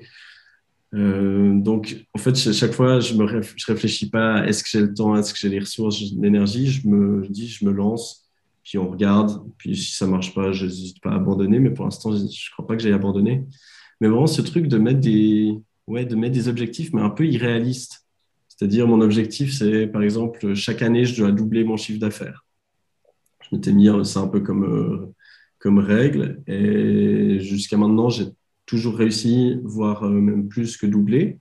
Euh, 0.94 1.54
donc, 1.54 2.06
en 2.14 2.18
fait, 2.18 2.36
chaque 2.36 2.72
fois, 2.72 3.00
je 3.00 3.14
ne 3.14 3.24
réfléchis 3.24 4.08
pas 4.08 4.46
est-ce 4.46 4.62
que 4.62 4.70
j'ai 4.70 4.80
le 4.80 4.94
temps, 4.94 5.16
est-ce 5.16 5.32
que 5.32 5.38
j'ai 5.38 5.48
les 5.48 5.58
ressources, 5.58 6.00
l'énergie. 6.18 6.68
Je 6.68 6.86
me 6.88 7.26
dis, 7.28 7.48
je 7.48 7.64
me 7.64 7.72
lance, 7.72 8.28
puis 8.62 8.78
on 8.78 8.90
regarde. 8.90 9.42
Puis 9.58 9.76
si 9.76 9.94
ça 9.94 10.06
ne 10.06 10.12
marche 10.12 10.34
pas, 10.34 10.52
je 10.52 10.66
n'hésite 10.66 11.00
pas 11.00 11.10
à 11.10 11.16
abandonner. 11.16 11.58
Mais 11.58 11.70
pour 11.70 11.84
l'instant, 11.84 12.12
je 12.12 12.22
ne 12.22 12.52
crois 12.52 12.66
pas 12.66 12.76
que 12.76 12.82
j'aille 12.82 12.92
abandonner. 12.92 13.44
Mais 14.00 14.08
vraiment, 14.08 14.26
ce 14.26 14.42
truc 14.42 14.68
de 14.68 14.78
mettre 14.78 15.00
des, 15.00 15.54
ouais, 15.86 16.04
de 16.04 16.16
mettre 16.16 16.34
des 16.34 16.48
objectifs, 16.48 16.92
mais 16.92 17.02
un 17.02 17.10
peu 17.10 17.26
irréalistes. 17.26 18.06
C'est-à-dire, 18.48 18.86
mon 18.86 19.00
objectif, 19.00 19.52
c'est 19.52 19.86
par 19.86 20.02
exemple, 20.02 20.54
chaque 20.54 20.82
année, 20.82 21.04
je 21.04 21.16
dois 21.16 21.32
doubler 21.32 21.64
mon 21.64 21.76
chiffre 21.76 22.00
d'affaires. 22.00 22.44
Je 23.42 23.54
m'étais 23.54 23.72
mis 23.72 23.88
ça 24.04 24.20
un 24.20 24.28
peu 24.28 24.40
comme, 24.40 24.64
euh, 24.64 25.14
comme 25.58 25.78
règle. 25.78 26.42
Et 26.46 27.38
jusqu'à 27.40 27.76
maintenant, 27.76 28.08
j'ai 28.08 28.26
toujours 28.66 28.96
réussi, 28.96 29.60
voire 29.64 30.04
euh, 30.04 30.20
même 30.20 30.48
plus 30.48 30.76
que 30.76 30.86
doubler. 30.86 31.38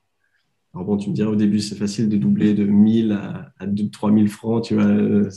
Alors 0.74 0.86
bon, 0.86 0.98
tu 0.98 1.10
me 1.10 1.16
diras 1.16 1.32
au 1.32 1.36
début, 1.36 1.60
c'est 1.60 1.76
facile 1.76 2.08
de 2.08 2.18
doubler 2.18 2.54
de 2.54 2.66
1000 2.66 3.12
à, 3.12 3.52
à 3.60 3.66
3000 3.92 4.30
francs, 4.30 4.64
tu 4.64 4.76
vois. 4.76 4.86
Euh, 4.86 5.30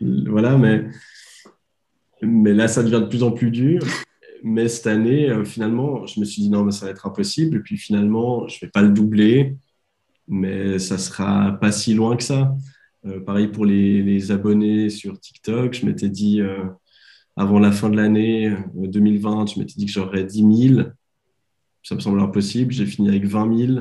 voilà, 0.00 0.56
mais, 0.58 2.52
là, 2.52 2.68
ça 2.68 2.82
devient 2.82 3.00
de 3.02 3.08
plus 3.08 3.22
en 3.22 3.32
plus 3.32 3.50
dur. 3.50 3.82
mais 4.42 4.68
cette 4.68 4.86
année, 4.86 5.28
euh, 5.30 5.44
finalement, 5.44 6.06
je 6.06 6.20
me 6.20 6.24
suis 6.24 6.42
dit 6.42 6.50
non, 6.50 6.64
mais 6.64 6.72
ça 6.72 6.86
va 6.86 6.92
être 6.92 7.06
impossible. 7.06 7.56
Et 7.56 7.60
puis 7.60 7.76
finalement, 7.76 8.46
je 8.48 8.56
ne 8.56 8.60
vais 8.62 8.70
pas 8.70 8.82
le 8.82 8.90
doubler, 8.90 9.56
mais 10.28 10.78
ça 10.78 10.98
sera 10.98 11.52
pas 11.60 11.72
si 11.72 11.94
loin 11.94 12.16
que 12.16 12.22
ça. 12.22 12.54
Pareil 13.26 13.48
pour 13.48 13.66
les, 13.66 14.02
les, 14.02 14.30
abonnés 14.32 14.88
sur 14.88 15.20
TikTok, 15.20 15.74
je 15.74 15.84
m'étais 15.84 16.08
dit 16.08 16.40
avant 17.36 17.58
la 17.58 17.70
fin 17.70 17.90
de 17.90 17.96
l'année 17.96 18.50
2020, 18.74 19.52
je 19.54 19.58
m'étais 19.58 19.74
dit 19.76 19.84
que 19.84 19.92
j'aurais 19.92 20.24
10 20.24 20.68
000. 20.76 20.88
Ça 21.84 21.94
me 21.94 22.00
semble 22.00 22.18
impossible. 22.20 22.72
J'ai 22.72 22.86
fini 22.86 23.08
avec 23.08 23.24
20 23.24 23.56
000. 23.56 23.80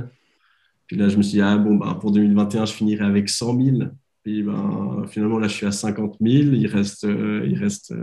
Puis 0.85 0.97
là, 0.97 1.09
je 1.09 1.17
me 1.17 1.23
suis 1.23 1.33
dit, 1.33 1.41
ah 1.41 1.57
bon, 1.57 1.75
bah, 1.75 1.97
pour 1.99 2.11
2021, 2.11 2.65
je 2.65 2.73
finirai 2.73 3.05
avec 3.05 3.29
100 3.29 3.59
000. 3.59 3.77
Puis 4.21 4.43
ben, 4.43 5.05
finalement, 5.09 5.39
là, 5.39 5.47
je 5.47 5.53
suis 5.53 5.65
à 5.65 5.71
50 5.71 6.17
000. 6.21 6.53
Il 6.53 6.67
reste, 6.67 7.03
il 7.03 7.57
reste 7.57 7.93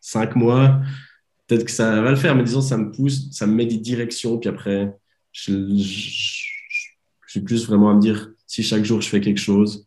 5 0.00 0.34
mois 0.34 0.80
peut-être 1.48 1.64
que 1.64 1.70
ça 1.70 2.00
va 2.02 2.10
le 2.10 2.16
faire, 2.16 2.36
mais 2.36 2.44
disons, 2.44 2.60
ça 2.60 2.76
me 2.76 2.92
pousse, 2.92 3.30
ça 3.32 3.46
me 3.46 3.54
met 3.54 3.66
des 3.66 3.78
directions. 3.78 4.38
Puis 4.38 4.48
après, 4.48 4.94
je, 5.32 5.52
suis 7.26 7.40
plus 7.40 7.66
vraiment 7.66 7.90
à 7.90 7.94
me 7.94 8.00
dire 8.00 8.30
si 8.46 8.62
chaque 8.62 8.84
jour 8.84 9.00
je 9.00 9.08
fais 9.08 9.20
quelque 9.20 9.40
chose 9.40 9.86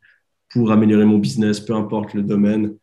pour 0.50 0.72
améliorer 0.72 1.06
mon 1.06 1.18
business, 1.18 1.60
peu 1.60 1.74
importe 1.74 2.14
le 2.14 2.24
domaine, 2.24 2.76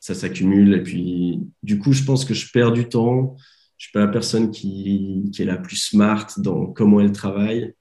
ça 0.00 0.14
s'accumule. 0.14 0.74
Et 0.74 0.82
puis, 0.82 1.40
du 1.62 1.78
coup, 1.78 1.92
je 1.92 2.02
pense 2.02 2.24
que 2.24 2.34
je 2.34 2.50
perds 2.50 2.72
du 2.72 2.88
temps. 2.88 3.36
Je 3.78 3.86
suis 3.86 3.92
pas 3.92 4.00
la 4.00 4.08
personne 4.08 4.50
qui, 4.50 5.30
qui 5.32 5.42
est 5.42 5.44
la 5.44 5.56
plus 5.58 5.76
smart 5.76 6.26
dans 6.38 6.66
comment 6.66 7.00
elle 7.00 7.12
travaille, 7.12 7.74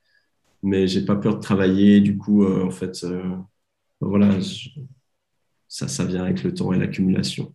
mais 0.64 0.88
j'ai 0.88 1.06
pas 1.06 1.16
peur 1.18 1.38
de 1.38 1.42
travailler. 1.42 2.02
Du 2.02 2.18
coup, 2.18 2.44
euh, 2.46 2.66
en 2.66 2.72
fait, 2.72 3.04
euh, 3.04 3.36
voilà, 4.02 4.30
ça, 5.68 5.88
ça 5.88 6.06
vient 6.06 6.24
avec 6.24 6.44
le 6.44 6.54
temps 6.54 6.74
et 6.74 6.80
l'accumulation. 6.80 7.54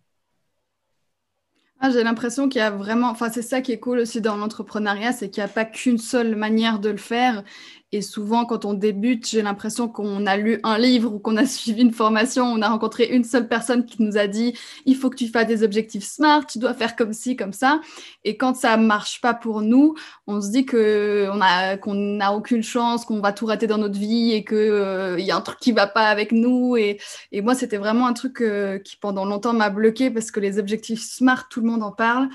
Ah, 1.85 1.89
j'ai 1.89 2.01
l'impression 2.01 2.47
qu'il 2.47 2.59
y 2.59 2.61
a 2.61 2.71
vraiment, 2.71 3.09
enfin 3.09 3.29
c'est 3.29 3.41
ça 3.41 3.59
qui 3.59 3.73
est 3.73 3.79
cool 3.79 3.99
aussi 3.99 4.21
dans 4.21 4.37
l'entrepreneuriat, 4.37 5.11
c'est 5.11 5.29
qu'il 5.29 5.43
n'y 5.43 5.49
a 5.49 5.53
pas 5.53 5.65
qu'une 5.65 5.97
seule 5.97 6.33
manière 6.37 6.79
de 6.79 6.87
le 6.87 6.95
faire 6.97 7.43
et 7.93 8.01
souvent, 8.01 8.45
quand 8.45 8.65
on 8.65 8.73
débute, 8.73 9.29
j'ai 9.29 9.43
l'impression 9.43 9.87
qu'on 9.87 10.25
a 10.25 10.35
lu 10.35 10.59
un 10.63 10.79
livre 10.79 11.13
ou 11.13 11.19
qu'on 11.19 11.37
a 11.37 11.45
suivi 11.45 11.83
une 11.83 11.93
formation, 11.93 12.45
on 12.45 12.61
a 12.63 12.69
rencontré 12.69 13.05
une 13.05 13.23
seule 13.23 13.47
personne 13.47 13.85
qui 13.85 14.01
nous 14.01 14.17
a 14.17 14.25
dit 14.25 14.57
il 14.87 14.95
faut 14.95 15.11
que 15.11 15.15
tu 15.15 15.27
fasses 15.27 15.45
des 15.45 15.61
objectifs 15.61 16.03
smart, 16.03 16.43
tu 16.47 16.57
dois 16.57 16.73
faire 16.73 16.95
comme 16.95 17.13
ci, 17.13 17.35
comme 17.35 17.53
ça. 17.53 17.81
Et 18.23 18.35
quand 18.35 18.55
ça 18.55 18.77
marche 18.77 19.21
pas 19.21 19.35
pour 19.35 19.61
nous, 19.61 19.93
on 20.25 20.41
se 20.41 20.49
dit 20.49 20.65
qu'on 20.65 21.35
n'a 21.35 22.33
aucune 22.33 22.63
chance, 22.63 23.05
qu'on 23.05 23.19
va 23.19 23.31
tout 23.31 23.45
rater 23.45 23.67
dans 23.67 23.77
notre 23.77 23.99
vie 23.99 24.31
et 24.31 24.43
que 24.43 24.55
euh, 24.55 25.19
il 25.19 25.25
y 25.25 25.31
a 25.31 25.37
un 25.37 25.41
truc 25.41 25.59
qui 25.59 25.71
va 25.71 25.85
pas 25.85 26.07
avec 26.07 26.31
nous. 26.31 26.75
Et, 26.75 26.99
et 27.31 27.41
moi, 27.41 27.53
c'était 27.53 27.77
vraiment 27.77 28.07
un 28.07 28.13
truc 28.13 28.41
euh, 28.41 28.79
qui 28.79 28.97
pendant 28.97 29.23
longtemps 29.23 29.53
m'a 29.53 29.69
bloqué 29.69 30.09
parce 30.09 30.31
que 30.31 30.39
les 30.39 30.57
objectifs 30.57 31.03
smart, 31.03 31.47
tout 31.47 31.61
le 31.61 31.67
monde 31.67 31.72
en 31.81 31.91
parle. 31.91 32.29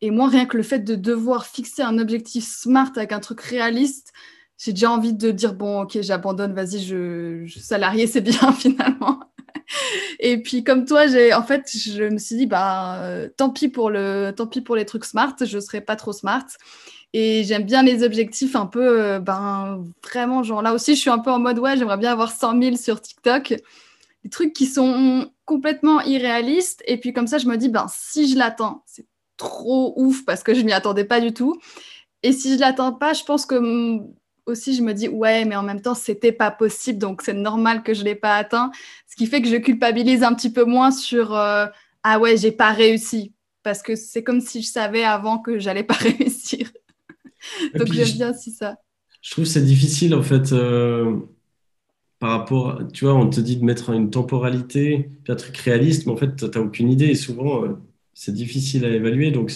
Et 0.00 0.10
moi, 0.10 0.28
rien 0.28 0.46
que 0.46 0.56
le 0.56 0.62
fait 0.62 0.80
de 0.80 0.94
devoir 0.94 1.46
fixer 1.46 1.82
un 1.82 1.98
objectif 1.98 2.44
smart 2.46 2.90
avec 2.96 3.12
un 3.12 3.20
truc 3.20 3.40
réaliste, 3.40 4.12
j'ai 4.58 4.72
déjà 4.72 4.90
envie 4.90 5.12
de 5.12 5.30
dire 5.30 5.54
bon 5.54 5.82
ok 5.82 5.98
j'abandonne 6.00 6.54
vas-y 6.54 6.80
je, 6.80 7.44
je 7.44 7.58
salarié 7.58 8.06
c'est 8.06 8.20
bien 8.20 8.52
finalement. 8.52 9.20
Et 10.20 10.42
puis 10.42 10.62
comme 10.62 10.84
toi 10.84 11.06
j'ai 11.06 11.32
en 11.34 11.42
fait 11.42 11.70
je 11.74 12.04
me 12.04 12.18
suis 12.18 12.36
dit 12.36 12.46
bah 12.46 13.02
euh, 13.02 13.28
tant 13.36 13.50
pis 13.50 13.68
pour 13.68 13.90
le 13.90 14.32
tant 14.36 14.46
pis 14.46 14.60
pour 14.60 14.76
les 14.76 14.84
trucs 14.84 15.04
smart 15.04 15.34
je 15.40 15.58
serai 15.58 15.80
pas 15.80 15.96
trop 15.96 16.12
smart. 16.12 16.46
Et 17.16 17.44
j'aime 17.44 17.62
bien 17.64 17.82
les 17.84 18.02
objectifs 18.02 18.56
un 18.56 18.66
peu 18.66 19.00
euh, 19.00 19.20
ben 19.20 19.84
vraiment 20.02 20.42
genre 20.42 20.62
là 20.62 20.74
aussi 20.74 20.94
je 20.96 21.00
suis 21.00 21.10
un 21.10 21.18
peu 21.18 21.30
en 21.30 21.38
mode 21.38 21.58
ouais 21.58 21.76
j'aimerais 21.76 21.98
bien 21.98 22.12
avoir 22.12 22.32
100 22.32 22.60
000 22.60 22.76
sur 22.76 23.00
TikTok 23.00 23.54
des 24.24 24.30
trucs 24.30 24.52
qui 24.52 24.66
sont 24.66 25.30
complètement 25.44 26.00
irréalistes 26.00 26.82
et 26.86 26.98
puis 26.98 27.12
comme 27.12 27.26
ça 27.26 27.38
je 27.38 27.46
me 27.46 27.56
dis 27.56 27.68
ben 27.68 27.86
si 27.88 28.28
je 28.28 28.36
l'attends 28.36 28.82
c'est 28.86 29.06
trop 29.36 29.94
ouf 29.96 30.24
parce 30.24 30.42
que 30.42 30.54
je 30.54 30.62
m'y 30.62 30.72
attendais 30.72 31.04
pas 31.04 31.20
du 31.20 31.32
tout 31.32 31.60
et 32.22 32.32
si 32.32 32.54
je 32.54 32.60
l'attends 32.60 32.92
pas 32.92 33.12
je 33.12 33.22
pense 33.24 33.46
que 33.46 34.02
aussi, 34.46 34.74
je 34.74 34.82
me 34.82 34.92
dis, 34.92 35.08
ouais, 35.08 35.44
mais 35.44 35.56
en 35.56 35.62
même 35.62 35.80
temps, 35.80 35.94
c'était 35.94 36.32
pas 36.32 36.50
possible, 36.50 36.98
donc 36.98 37.22
c'est 37.22 37.32
normal 37.32 37.82
que 37.82 37.94
je 37.94 38.04
l'ai 38.04 38.14
pas 38.14 38.36
atteint. 38.36 38.70
Ce 39.08 39.16
qui 39.16 39.26
fait 39.26 39.40
que 39.40 39.48
je 39.48 39.56
culpabilise 39.56 40.22
un 40.22 40.34
petit 40.34 40.52
peu 40.52 40.64
moins 40.64 40.90
sur, 40.90 41.34
euh, 41.34 41.66
ah 42.02 42.18
ouais, 42.18 42.36
j'ai 42.36 42.52
pas 42.52 42.72
réussi. 42.72 43.32
Parce 43.62 43.82
que 43.82 43.96
c'est 43.96 44.22
comme 44.22 44.40
si 44.40 44.62
je 44.62 44.68
savais 44.68 45.04
avant 45.04 45.38
que 45.38 45.58
j'allais 45.58 45.84
pas 45.84 45.94
réussir. 46.18 46.70
donc 47.74 47.92
j'aime 47.92 48.12
bien 48.16 48.30
aussi 48.32 48.50
ça. 48.50 48.76
Je 49.22 49.30
trouve 49.30 49.46
c'est 49.46 49.64
difficile, 49.64 50.14
en 50.14 50.22
fait, 50.22 50.52
euh, 50.52 51.16
par 52.18 52.30
rapport, 52.30 52.80
tu 52.92 53.04
vois, 53.04 53.14
on 53.14 53.28
te 53.28 53.40
dit 53.40 53.56
de 53.56 53.64
mettre 53.64 53.90
une 53.90 54.10
temporalité, 54.10 55.10
un 55.28 55.34
truc 55.36 55.56
réaliste, 55.58 56.06
mais 56.06 56.12
en 56.12 56.16
fait, 56.16 56.36
tu 56.36 56.44
n'as 56.46 56.60
aucune 56.60 56.90
idée. 56.90 57.06
Et 57.06 57.14
souvent, 57.14 57.64
euh, 57.64 57.68
c'est 58.14 58.32
difficile 58.34 58.84
à 58.84 58.90
évaluer. 58.90 59.30
Donc, 59.30 59.52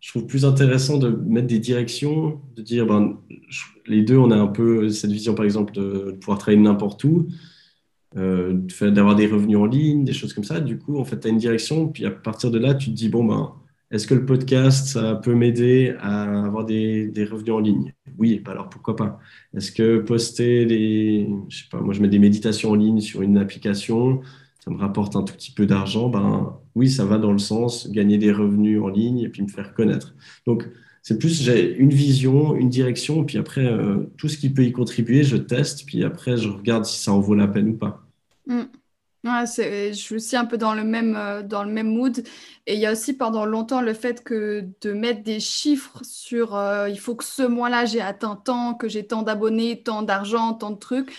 je 0.00 0.08
trouve 0.08 0.26
plus 0.26 0.44
intéressant 0.44 0.98
de 0.98 1.08
mettre 1.08 1.46
des 1.46 1.58
directions, 1.58 2.40
de 2.56 2.62
dire, 2.62 2.86
ben, 2.86 3.18
les 3.86 4.02
deux, 4.02 4.16
on 4.16 4.30
a 4.30 4.36
un 4.36 4.46
peu 4.46 4.88
cette 4.88 5.12
vision, 5.12 5.34
par 5.34 5.44
exemple, 5.44 5.72
de, 5.74 6.16
pouvoir 6.20 6.38
travailler 6.38 6.62
n'importe 6.62 7.04
où, 7.04 7.28
euh, 8.16 8.54
d'avoir 8.80 9.14
des 9.14 9.26
revenus 9.26 9.58
en 9.58 9.66
ligne, 9.66 10.04
des 10.04 10.12
choses 10.12 10.32
comme 10.32 10.44
ça. 10.44 10.60
Du 10.60 10.78
coup, 10.78 10.98
en 10.98 11.04
fait, 11.04 11.20
tu 11.20 11.28
as 11.28 11.30
une 11.30 11.38
direction, 11.38 11.88
puis 11.88 12.06
à 12.06 12.10
partir 12.10 12.50
de 12.50 12.58
là, 12.58 12.74
tu 12.74 12.90
te 12.90 12.94
dis, 12.94 13.08
bon, 13.08 13.24
ben, 13.24 13.54
est-ce 13.90 14.06
que 14.06 14.14
le 14.14 14.24
podcast, 14.24 14.86
ça 14.86 15.16
peut 15.16 15.34
m'aider 15.34 15.94
à 16.00 16.44
avoir 16.44 16.64
des, 16.64 17.08
des, 17.08 17.24
revenus 17.24 17.54
en 17.54 17.58
ligne? 17.58 17.94
Oui, 18.18 18.40
bah 18.44 18.52
alors 18.52 18.68
pourquoi 18.68 18.94
pas? 18.94 19.18
Est-ce 19.54 19.72
que 19.72 19.98
poster 19.98 20.64
les, 20.64 21.28
je 21.48 21.58
sais 21.58 21.68
pas, 21.70 21.80
moi 21.80 21.92
je 21.92 22.00
mets 22.00 22.08
des 22.08 22.20
méditations 22.20 22.70
en 22.70 22.74
ligne 22.76 23.00
sur 23.00 23.22
une 23.22 23.36
application, 23.36 24.20
ça 24.64 24.70
me 24.70 24.76
rapporte 24.76 25.16
un 25.16 25.22
tout 25.22 25.34
petit 25.34 25.50
peu 25.50 25.66
d'argent, 25.66 26.08
ben 26.08 26.56
oui, 26.74 26.88
ça 26.88 27.04
va 27.04 27.18
dans 27.18 27.32
le 27.32 27.38
sens 27.38 27.90
gagner 27.90 28.18
des 28.18 28.30
revenus 28.30 28.80
en 28.80 28.88
ligne 28.88 29.20
et 29.20 29.28
puis 29.28 29.42
me 29.42 29.48
faire 29.48 29.74
connaître. 29.74 30.14
Donc, 30.46 30.68
c'est 31.02 31.18
plus, 31.18 31.42
j'ai 31.42 31.76
une 31.76 31.90
vision, 31.90 32.54
une 32.54 32.68
direction, 32.68 33.24
puis 33.24 33.38
après, 33.38 33.64
euh, 33.64 34.10
tout 34.18 34.28
ce 34.28 34.36
qui 34.36 34.50
peut 34.50 34.64
y 34.64 34.72
contribuer, 34.72 35.24
je 35.24 35.36
teste, 35.36 35.86
puis 35.86 36.04
après, 36.04 36.36
je 36.36 36.48
regarde 36.48 36.84
si 36.84 37.02
ça 37.02 37.12
en 37.12 37.20
vaut 37.20 37.34
la 37.34 37.48
peine 37.48 37.70
ou 37.70 37.76
pas. 37.76 38.06
Mm. 38.46 38.64
Je 39.24 39.92
suis 39.92 40.16
aussi 40.16 40.36
un 40.36 40.44
peu 40.44 40.56
dans 40.58 40.74
le 40.74 40.84
même, 40.84 41.16
euh, 41.16 41.42
dans 41.42 41.64
le 41.64 41.70
même 41.70 41.88
mood. 41.88 42.22
Et 42.66 42.74
il 42.74 42.80
y 42.80 42.86
a 42.86 42.92
aussi 42.92 43.14
pendant 43.14 43.44
longtemps 43.44 43.80
le 43.82 43.94
fait 43.94 44.24
que 44.24 44.64
de 44.80 44.92
mettre 44.92 45.22
des 45.22 45.40
chiffres 45.40 46.00
sur 46.02 46.56
euh, 46.56 46.88
il 46.88 46.98
faut 46.98 47.14
que 47.14 47.24
ce 47.24 47.42
mois-là 47.42 47.84
j'ai 47.84 48.00
atteint 48.00 48.36
tant, 48.36 48.74
que 48.74 48.88
j'ai 48.88 49.06
tant 49.06 49.22
d'abonnés, 49.22 49.82
tant 49.82 50.02
d'argent, 50.02 50.54
tant 50.54 50.70
de 50.70 50.78
trucs. 50.78 51.12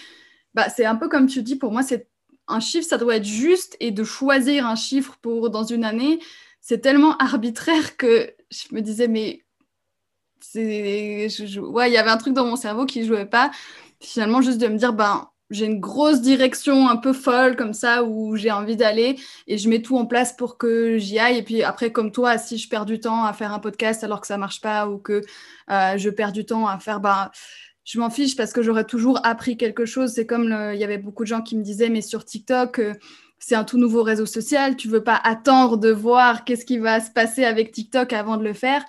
Bah, 0.53 0.69
c'est 0.69 0.85
un 0.85 0.95
peu 0.95 1.09
comme 1.09 1.27
tu 1.27 1.43
dis, 1.43 1.55
pour 1.55 1.71
moi, 1.71 1.83
c'est 1.83 2.09
un 2.47 2.59
chiffre, 2.59 2.87
ça 2.87 2.97
doit 2.97 3.15
être 3.17 3.25
juste 3.25 3.77
et 3.79 3.91
de 3.91 4.03
choisir 4.03 4.65
un 4.67 4.75
chiffre 4.75 5.17
pour 5.21 5.49
dans 5.49 5.63
une 5.63 5.85
année, 5.85 6.19
c'est 6.59 6.79
tellement 6.79 7.17
arbitraire 7.17 7.97
que 7.97 8.33
je 8.51 8.75
me 8.75 8.81
disais, 8.81 9.07
mais 9.07 9.45
c'est, 10.41 11.27
ouais, 11.59 11.89
il 11.89 11.93
y 11.93 11.97
avait 11.97 12.09
un 12.09 12.17
truc 12.17 12.33
dans 12.33 12.45
mon 12.45 12.55
cerveau 12.55 12.85
qui 12.85 13.05
jouait 13.05 13.25
pas. 13.25 13.51
Finalement, 14.01 14.41
juste 14.41 14.59
de 14.59 14.67
me 14.67 14.77
dire, 14.77 14.93
ben, 14.93 15.30
j'ai 15.51 15.65
une 15.65 15.79
grosse 15.79 16.21
direction 16.21 16.87
un 16.87 16.97
peu 16.97 17.13
folle 17.13 17.55
comme 17.55 17.73
ça 17.73 18.03
où 18.03 18.35
j'ai 18.35 18.51
envie 18.51 18.77
d'aller 18.77 19.19
et 19.47 19.57
je 19.57 19.69
mets 19.69 19.81
tout 19.81 19.97
en 19.97 20.05
place 20.05 20.33
pour 20.33 20.57
que 20.57 20.97
j'y 20.97 21.19
aille. 21.19 21.37
Et 21.37 21.43
puis 21.43 21.61
après, 21.61 21.91
comme 21.91 22.11
toi, 22.11 22.37
si 22.37 22.57
je 22.57 22.69
perds 22.69 22.85
du 22.85 22.99
temps 22.99 23.25
à 23.25 23.33
faire 23.33 23.53
un 23.53 23.59
podcast 23.59 24.03
alors 24.03 24.21
que 24.21 24.27
ça 24.27 24.37
marche 24.37 24.61
pas 24.61 24.87
ou 24.87 24.97
que 24.97 25.21
euh, 25.69 25.97
je 25.97 26.09
perds 26.09 26.31
du 26.31 26.45
temps 26.45 26.67
à 26.67 26.79
faire, 26.79 27.01
ben, 27.01 27.29
je 27.83 27.99
m'en 27.99 28.09
fiche 28.09 28.35
parce 28.35 28.53
que 28.53 28.61
j'aurais 28.61 28.85
toujours 28.85 29.19
appris 29.25 29.57
quelque 29.57 29.85
chose. 29.85 30.13
C'est 30.13 30.25
comme 30.25 30.55
il 30.73 30.79
y 30.79 30.83
avait 30.83 30.97
beaucoup 30.97 31.23
de 31.23 31.27
gens 31.27 31.41
qui 31.41 31.57
me 31.57 31.63
disaient, 31.63 31.89
mais 31.89 32.01
sur 32.01 32.23
TikTok, 32.23 32.79
euh, 32.79 32.93
c'est 33.39 33.55
un 33.55 33.63
tout 33.63 33.77
nouveau 33.77 34.03
réseau 34.03 34.25
social. 34.25 34.77
Tu 34.77 34.87
veux 34.87 35.03
pas 35.03 35.19
attendre 35.23 35.77
de 35.77 35.91
voir 35.91 36.45
qu'est-ce 36.45 36.65
qui 36.65 36.77
va 36.77 36.99
se 37.01 37.11
passer 37.11 37.43
avec 37.43 37.71
TikTok 37.71 38.13
avant 38.13 38.37
de 38.37 38.43
le 38.43 38.53
faire. 38.53 38.85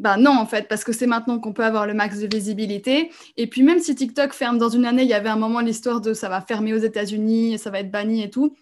Ben 0.00 0.16
non, 0.16 0.30
en 0.30 0.46
fait, 0.46 0.66
parce 0.66 0.82
que 0.82 0.94
c'est 0.94 1.06
maintenant 1.06 1.38
qu'on 1.38 1.52
peut 1.52 1.64
avoir 1.64 1.86
le 1.86 1.92
max 1.92 2.20
de 2.20 2.26
visibilité. 2.26 3.10
Et 3.36 3.46
puis 3.46 3.62
même 3.62 3.80
si 3.80 3.94
TikTok 3.94 4.32
ferme 4.32 4.56
dans 4.56 4.70
une 4.70 4.86
année, 4.86 5.02
il 5.02 5.08
y 5.08 5.14
avait 5.14 5.28
un 5.28 5.36
moment 5.36 5.60
l'histoire 5.60 6.00
de 6.00 6.14
ça 6.14 6.30
va 6.30 6.40
fermer 6.40 6.72
aux 6.72 6.78
États-Unis, 6.78 7.58
ça 7.58 7.68
va 7.68 7.80
être 7.80 7.90
banni 7.90 8.22
et 8.22 8.30
tout. 8.30 8.56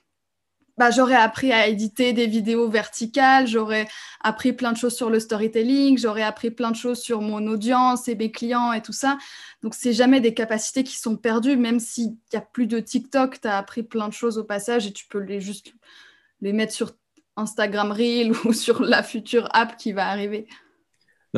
Bah, 0.79 0.90
j'aurais 0.90 1.14
appris 1.14 1.53
à 1.53 1.68
éditer 1.68 2.12
des 2.12 2.27
vidéos 2.27 2.68
verticales, 2.68 3.46
j'aurais 3.46 3.87
appris 4.20 4.53
plein 4.53 4.72
de 4.72 4.77
choses 4.77 4.96
sur 4.96 5.11
le 5.11 5.20
storytelling, 5.20 5.96
j'aurais 5.96 6.22
appris 6.22 6.51
plein 6.51 6.72
de 6.72 6.77
choses 6.77 6.98
sur 6.98 7.20
mon 7.20 7.46
audience 7.46 8.09
et 8.09 8.16
mes 8.16 8.33
clients 8.33 8.72
et 8.72 8.83
tout 8.83 8.92
ça. 8.92 9.16
Donc, 9.62 9.74
c'est 9.74 9.92
jamais 9.92 10.20
des 10.20 10.35
capacités 10.35 10.83
qui 10.83 10.96
sont 10.96 11.16
perdues, 11.16 11.57
même 11.57 11.79
s'il 11.79 12.16
n'y 12.33 12.38
a 12.38 12.40
plus 12.40 12.66
de 12.66 12.81
TikTok, 12.81 13.40
tu 13.40 13.46
as 13.46 13.59
appris 13.59 13.85
plein 13.85 14.09
de 14.09 14.12
choses 14.12 14.38
au 14.38 14.44
passage 14.44 14.88
et 14.88 14.92
tu 14.92 15.07
peux 15.07 15.20
les 15.20 15.40
juste 15.40 15.72
les 16.40 16.53
mettre 16.53 16.72
sur 16.72 16.92
Instagram 17.37 17.92
Reel 17.92 18.33
ou 18.44 18.53
sur 18.53 18.83
la 18.83 19.05
future 19.05 19.48
app 19.53 19.77
qui 19.77 19.92
va 19.92 20.09
arriver. 20.09 20.48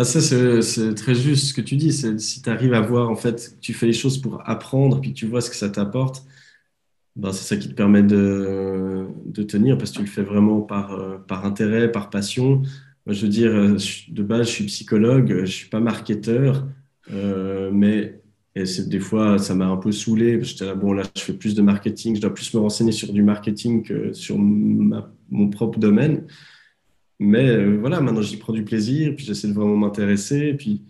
Bah 0.01 0.05
ça, 0.05 0.23
c'est 0.23 0.95
très 0.95 1.15
juste 1.15 1.49
ce 1.49 1.53
que 1.53 1.61
tu 1.61 1.77
dis. 1.77 1.93
Si 1.93 2.41
tu 2.41 2.49
arrives 2.49 2.73
à 2.73 2.81
voir, 2.81 3.11
en 3.11 3.17
fait, 3.17 3.59
tu 3.61 3.75
fais 3.75 3.85
les 3.85 3.93
choses 3.93 4.17
pour 4.17 4.41
apprendre, 4.49 4.99
puis 4.99 5.13
tu 5.13 5.27
vois 5.27 5.43
ce 5.43 5.51
que 5.51 5.57
ça 5.57 5.69
t'apporte, 5.69 6.25
ben, 7.17 7.33
c'est 7.33 7.45
ça 7.45 7.57
qui 7.61 7.69
te 7.69 7.75
permet 7.75 8.03
de, 8.03 9.07
tenir 9.47 9.77
parce 9.77 9.91
que 9.91 9.97
tu 9.97 10.05
le 10.05 10.09
fais 10.09 10.23
vraiment 10.23 10.63
par, 10.63 10.93
euh, 10.93 11.19
intérêt, 11.45 11.93
par 11.93 12.09
passion. 12.09 12.63
Je 13.07 13.21
veux 13.21 13.29
dire, 13.29 13.51
euh, 13.55 13.77
de 14.09 14.23
base, 14.23 14.47
je 14.47 14.53
suis 14.53 14.65
psychologue, 14.65 15.43
je 15.45 15.53
suis 15.53 15.69
pas 15.69 15.81
marketeur, 15.81 16.67
euh, 17.13 17.71
mais 17.71 18.23
des 18.57 19.01
fois, 19.01 19.37
ça 19.37 19.55
m'a 19.55 19.67
un 19.67 19.77
peu 19.77 19.93
saoulé. 19.93 20.43
J'étais 20.43 20.65
là, 20.65 20.75
bon, 20.75 20.95
là, 20.95 21.03
je 21.15 21.21
fais 21.21 21.35
plus 21.35 21.55
de 21.55 21.61
marketing, 21.61 22.17
je 22.17 22.23
dois 22.23 22.33
plus 22.33 22.55
me 22.55 22.61
renseigner 22.61 22.93
sur 22.93 23.13
du 23.13 23.23
marketing 23.23 23.83
que 23.83 24.15
sur 24.15 24.39
mon 24.39 25.51
propre 25.51 25.79
domaine. 25.79 26.25
Mais 27.21 27.51
euh, 27.51 27.77
voilà, 27.79 28.01
maintenant 28.01 28.23
j'y 28.23 28.39
prends 28.39 28.55
du 28.55 28.65
plaisir, 28.65 29.15
puis 29.15 29.27
j'essaie 29.27 29.47
de 29.47 29.53
vraiment 29.53 29.77
m'intéresser, 29.77 30.39
et 30.49 30.55
puis, 30.55 30.83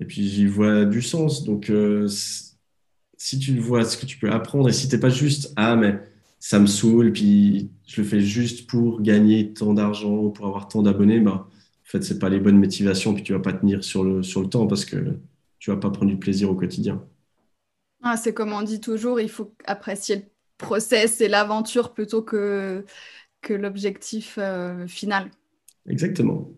et 0.00 0.04
puis 0.04 0.28
j'y 0.28 0.46
vois 0.46 0.84
du 0.84 1.00
sens. 1.00 1.44
Donc, 1.44 1.70
euh, 1.70 2.08
si 2.08 3.38
tu 3.38 3.56
vois 3.58 3.84
ce 3.84 3.96
que 3.96 4.04
tu 4.04 4.18
peux 4.18 4.30
apprendre, 4.30 4.68
et 4.68 4.72
si 4.72 4.88
tu 4.88 4.96
n'es 4.96 5.00
pas 5.00 5.10
juste, 5.10 5.52
ah, 5.56 5.76
mais 5.76 6.02
ça 6.40 6.58
me 6.58 6.66
saoule, 6.66 7.12
puis 7.12 7.70
je 7.86 8.02
le 8.02 8.06
fais 8.06 8.20
juste 8.20 8.68
pour 8.68 9.00
gagner 9.00 9.54
tant 9.54 9.74
d'argent, 9.74 10.28
pour 10.30 10.46
avoir 10.46 10.66
tant 10.66 10.82
d'abonnés, 10.82 11.20
ben, 11.20 11.30
en 11.30 11.46
fait, 11.84 12.02
ce 12.02 12.14
pas 12.14 12.28
les 12.28 12.40
bonnes 12.40 12.58
motivations, 12.58 13.14
puis 13.14 13.22
tu 13.22 13.32
vas 13.32 13.38
pas 13.38 13.52
tenir 13.52 13.84
sur 13.84 14.02
le, 14.02 14.24
sur 14.24 14.42
le 14.42 14.48
temps 14.48 14.66
parce 14.66 14.84
que 14.84 15.18
tu 15.60 15.70
vas 15.70 15.76
pas 15.76 15.90
prendre 15.90 16.10
du 16.10 16.18
plaisir 16.18 16.50
au 16.50 16.56
quotidien. 16.56 17.04
Ah, 18.02 18.16
c'est 18.16 18.34
comme 18.34 18.52
on 18.52 18.62
dit 18.62 18.80
toujours, 18.80 19.20
il 19.20 19.30
faut 19.30 19.54
apprécier 19.66 20.16
le 20.16 20.22
process 20.58 21.20
et 21.20 21.28
l'aventure 21.28 21.94
plutôt 21.94 22.22
que, 22.22 22.84
que 23.42 23.54
l'objectif 23.54 24.38
euh, 24.38 24.86
final. 24.86 25.30
Exactement. 25.88 26.48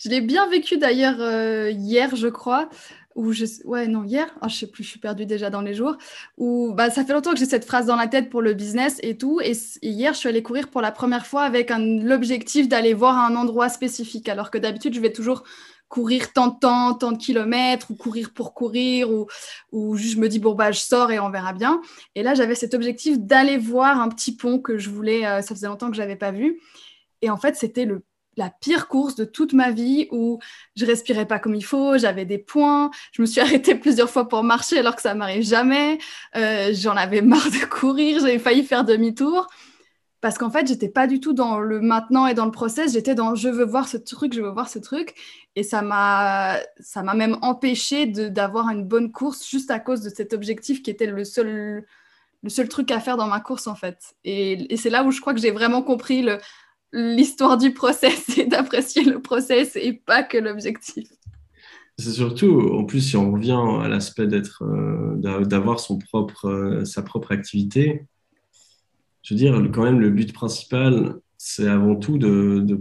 Je 0.00 0.08
l'ai 0.08 0.20
bien 0.20 0.48
vécu 0.48 0.76
d'ailleurs 0.76 1.20
euh, 1.20 1.70
hier, 1.70 2.16
je 2.16 2.28
crois, 2.28 2.68
ou 3.14 3.32
je 3.32 3.44
ouais 3.64 3.86
non 3.86 4.04
hier, 4.04 4.26
oh, 4.42 4.48
je 4.48 4.54
sais 4.54 4.66
plus, 4.66 4.84
je 4.84 4.90
suis 4.90 5.00
perdue 5.00 5.26
déjà 5.26 5.50
dans 5.50 5.60
les 5.60 5.74
jours. 5.74 5.96
Où 6.36 6.72
bah 6.74 6.90
ça 6.90 7.04
fait 7.04 7.12
longtemps 7.12 7.32
que 7.32 7.38
j'ai 7.38 7.46
cette 7.46 7.64
phrase 7.64 7.86
dans 7.86 7.96
la 7.96 8.08
tête 8.08 8.28
pour 8.28 8.42
le 8.42 8.54
business 8.54 8.98
et 9.02 9.16
tout. 9.16 9.40
Et, 9.40 9.52
hier, 9.82 10.12
je 10.14 10.18
suis 10.18 10.28
allée 10.28 10.42
courir 10.42 10.68
pour 10.68 10.80
la 10.80 10.92
première 10.92 11.26
fois 11.26 11.42
avec 11.42 11.70
l'objectif 11.70 12.68
d'aller 12.68 12.94
voir 12.94 13.16
un 13.16 13.36
endroit 13.36 13.68
spécifique, 13.68 14.28
alors 14.28 14.50
que 14.50 14.58
d'habitude 14.58 14.94
je 14.94 15.00
vais 15.00 15.12
toujours 15.12 15.44
courir 15.88 16.32
tant 16.32 16.48
de 16.48 16.58
temps, 16.58 16.94
tant 16.94 17.12
de 17.12 17.18
kilomètres, 17.18 17.90
ou 17.90 17.94
courir 17.94 18.32
pour 18.32 18.54
courir, 18.54 19.10
ou, 19.10 19.26
ou 19.72 19.96
juste 19.96 20.14
je 20.14 20.20
me 20.20 20.28
dis, 20.28 20.38
bon, 20.38 20.54
bah, 20.54 20.72
je 20.72 20.80
sors 20.80 21.10
et 21.10 21.18
on 21.18 21.30
verra 21.30 21.52
bien. 21.52 21.80
Et 22.14 22.22
là, 22.22 22.34
j'avais 22.34 22.54
cet 22.54 22.74
objectif 22.74 23.18
d'aller 23.18 23.56
voir 23.56 24.00
un 24.00 24.08
petit 24.08 24.36
pont 24.36 24.58
que 24.58 24.78
je 24.78 24.90
voulais, 24.90 25.26
euh, 25.26 25.42
ça 25.42 25.54
faisait 25.54 25.66
longtemps 25.66 25.90
que 25.90 25.96
je 25.96 26.02
n'avais 26.02 26.16
pas 26.16 26.30
vu. 26.30 26.60
Et 27.22 27.30
en 27.30 27.36
fait, 27.36 27.56
c'était 27.56 27.84
le 27.84 28.02
la 28.38 28.50
pire 28.50 28.86
course 28.86 29.16
de 29.16 29.24
toute 29.24 29.52
ma 29.52 29.72
vie 29.72 30.06
où 30.12 30.38
je 30.76 30.86
respirais 30.86 31.26
pas 31.26 31.40
comme 31.40 31.56
il 31.56 31.64
faut, 31.64 31.98
j'avais 31.98 32.24
des 32.24 32.38
points, 32.38 32.90
je 33.12 33.20
me 33.20 33.26
suis 33.26 33.40
arrêtée 33.42 33.74
plusieurs 33.74 34.08
fois 34.08 34.28
pour 34.28 34.42
marcher 34.44 34.78
alors 34.78 34.96
que 34.96 35.02
ça 35.02 35.14
m'arrive 35.14 35.42
jamais, 35.42 35.98
euh, 36.36 36.72
j'en 36.72 36.96
avais 36.96 37.20
marre 37.20 37.50
de 37.50 37.66
courir, 37.66 38.20
j'avais 38.20 38.38
failli 38.38 38.62
faire 38.62 38.84
demi-tour 38.84 39.48
parce 40.20 40.36
qu'en 40.36 40.50
fait, 40.50 40.66
j'étais 40.66 40.88
pas 40.88 41.06
du 41.06 41.20
tout 41.20 41.32
dans 41.32 41.60
le 41.60 41.80
maintenant 41.80 42.26
et 42.26 42.34
dans 42.34 42.44
le 42.44 42.50
process, 42.50 42.92
j'étais 42.92 43.14
dans 43.14 43.34
je 43.36 43.48
veux 43.48 43.64
voir 43.64 43.86
ce 43.86 43.96
truc, 43.96 44.34
je 44.34 44.40
veux 44.40 44.50
voir 44.50 44.68
ce 44.68 44.80
truc. 44.80 45.14
Et 45.54 45.62
ça 45.62 45.82
m'a, 45.82 46.58
même 47.14 47.38
empêché 47.42 48.06
d'avoir 48.06 48.68
une 48.70 48.84
bonne 48.84 49.12
course 49.12 49.48
juste 49.48 49.70
à 49.70 49.78
cause 49.78 50.00
de 50.00 50.10
cet 50.10 50.32
objectif 50.32 50.82
qui 50.82 50.90
était 50.90 51.06
le 51.06 51.24
seul, 51.24 51.84
le 52.42 52.48
seul 52.48 52.68
truc 52.68 52.90
à 52.90 52.98
faire 52.98 53.16
dans 53.16 53.28
ma 53.28 53.40
course 53.40 53.68
en 53.68 53.76
fait. 53.76 54.14
Et, 54.24 54.76
c'est 54.76 54.90
là 54.90 55.04
où 55.04 55.12
je 55.12 55.20
crois 55.20 55.34
que 55.34 55.40
j'ai 55.40 55.52
vraiment 55.52 55.82
compris 55.82 56.26
l'histoire 56.92 57.56
du 57.56 57.72
process 57.72 58.28
et 58.38 58.46
d'apprécier 58.46 59.04
le 59.04 59.20
process 59.22 59.76
et 59.76 59.92
pas 59.92 60.24
que 60.24 60.38
l'objectif. 60.38 61.08
C'est 61.96 62.12
surtout, 62.12 62.60
en 62.74 62.84
plus, 62.84 63.00
si 63.00 63.16
on 63.16 63.32
revient 63.32 63.60
à 63.82 63.88
l'aspect 63.88 64.28
d'être, 64.28 64.62
euh, 64.62 65.44
d'avoir 65.44 65.78
euh, 66.44 66.84
sa 66.84 67.02
propre 67.02 67.32
activité, 67.32 68.06
je 69.28 69.34
veux 69.34 69.38
dire, 69.38 69.70
quand 69.74 69.82
même, 69.82 70.00
le 70.00 70.08
but 70.08 70.32
principal, 70.32 71.16
c'est 71.36 71.68
avant 71.68 71.96
tout 71.96 72.16
de, 72.16 72.64
que 72.66 72.78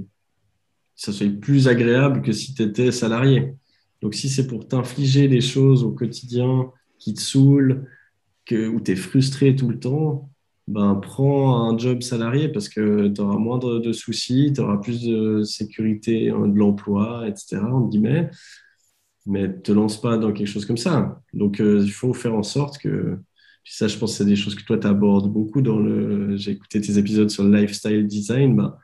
ça 0.95 1.11
soit 1.11 1.27
plus 1.41 1.67
agréable 1.67 2.21
que 2.21 2.31
si 2.31 2.53
tu 2.53 2.63
étais 2.63 2.93
salarié. 2.93 3.53
Donc, 4.01 4.13
si 4.13 4.29
c'est 4.29 4.47
pour 4.47 4.65
t'infliger 4.65 5.27
des 5.27 5.41
choses 5.41 5.83
au 5.83 5.91
quotidien 5.91 6.71
qui 6.99 7.13
te 7.13 7.19
saoulent, 7.19 7.85
que, 8.45 8.69
où 8.69 8.79
tu 8.79 8.93
es 8.93 8.95
frustré 8.95 9.57
tout 9.57 9.67
le 9.67 9.77
temps, 9.77 10.29
ben, 10.69 10.95
prends 10.95 11.69
un 11.69 11.77
job 11.77 12.01
salarié 12.01 12.47
parce 12.47 12.69
que 12.69 13.09
tu 13.09 13.19
auras 13.19 13.37
moins 13.37 13.57
de, 13.57 13.91
soucis, 13.91 14.53
tu 14.55 14.61
auras 14.61 14.77
plus 14.77 15.03
de 15.03 15.43
sécurité 15.43 16.29
hein, 16.29 16.47
de 16.47 16.57
l'emploi, 16.57 17.27
etc. 17.27 17.57
Entre 17.57 17.89
guillemets. 17.89 18.29
Mais 19.25 19.53
te 19.53 19.73
lance 19.73 19.99
pas 19.99 20.17
dans 20.17 20.31
quelque 20.31 20.47
chose 20.47 20.65
comme 20.65 20.77
ça. 20.77 21.21
Donc, 21.33 21.59
euh, 21.59 21.81
il 21.83 21.91
faut 21.91 22.13
faire 22.13 22.35
en 22.35 22.43
sorte 22.43 22.77
que 22.77 23.19
puis 23.67 23.75
ça, 23.75 23.89
je 23.89 23.97
pense 23.97 24.13
que 24.13 24.19
c'est 24.19 24.25
des 24.25 24.37
choses 24.37 24.55
que 24.55 24.63
toi, 24.63 24.77
tu 24.77 24.87
abordes 24.87 25.29
beaucoup 25.29 25.61
dans 25.61 25.77
le. 25.77 26.37
J'ai 26.37 26.51
écouté 26.51 26.79
tes 26.79 26.97
épisodes 26.97 27.29
sur 27.29 27.43
le 27.43 27.53
lifestyle 27.53 28.07
design. 28.07 28.55
Ben, 28.55 28.77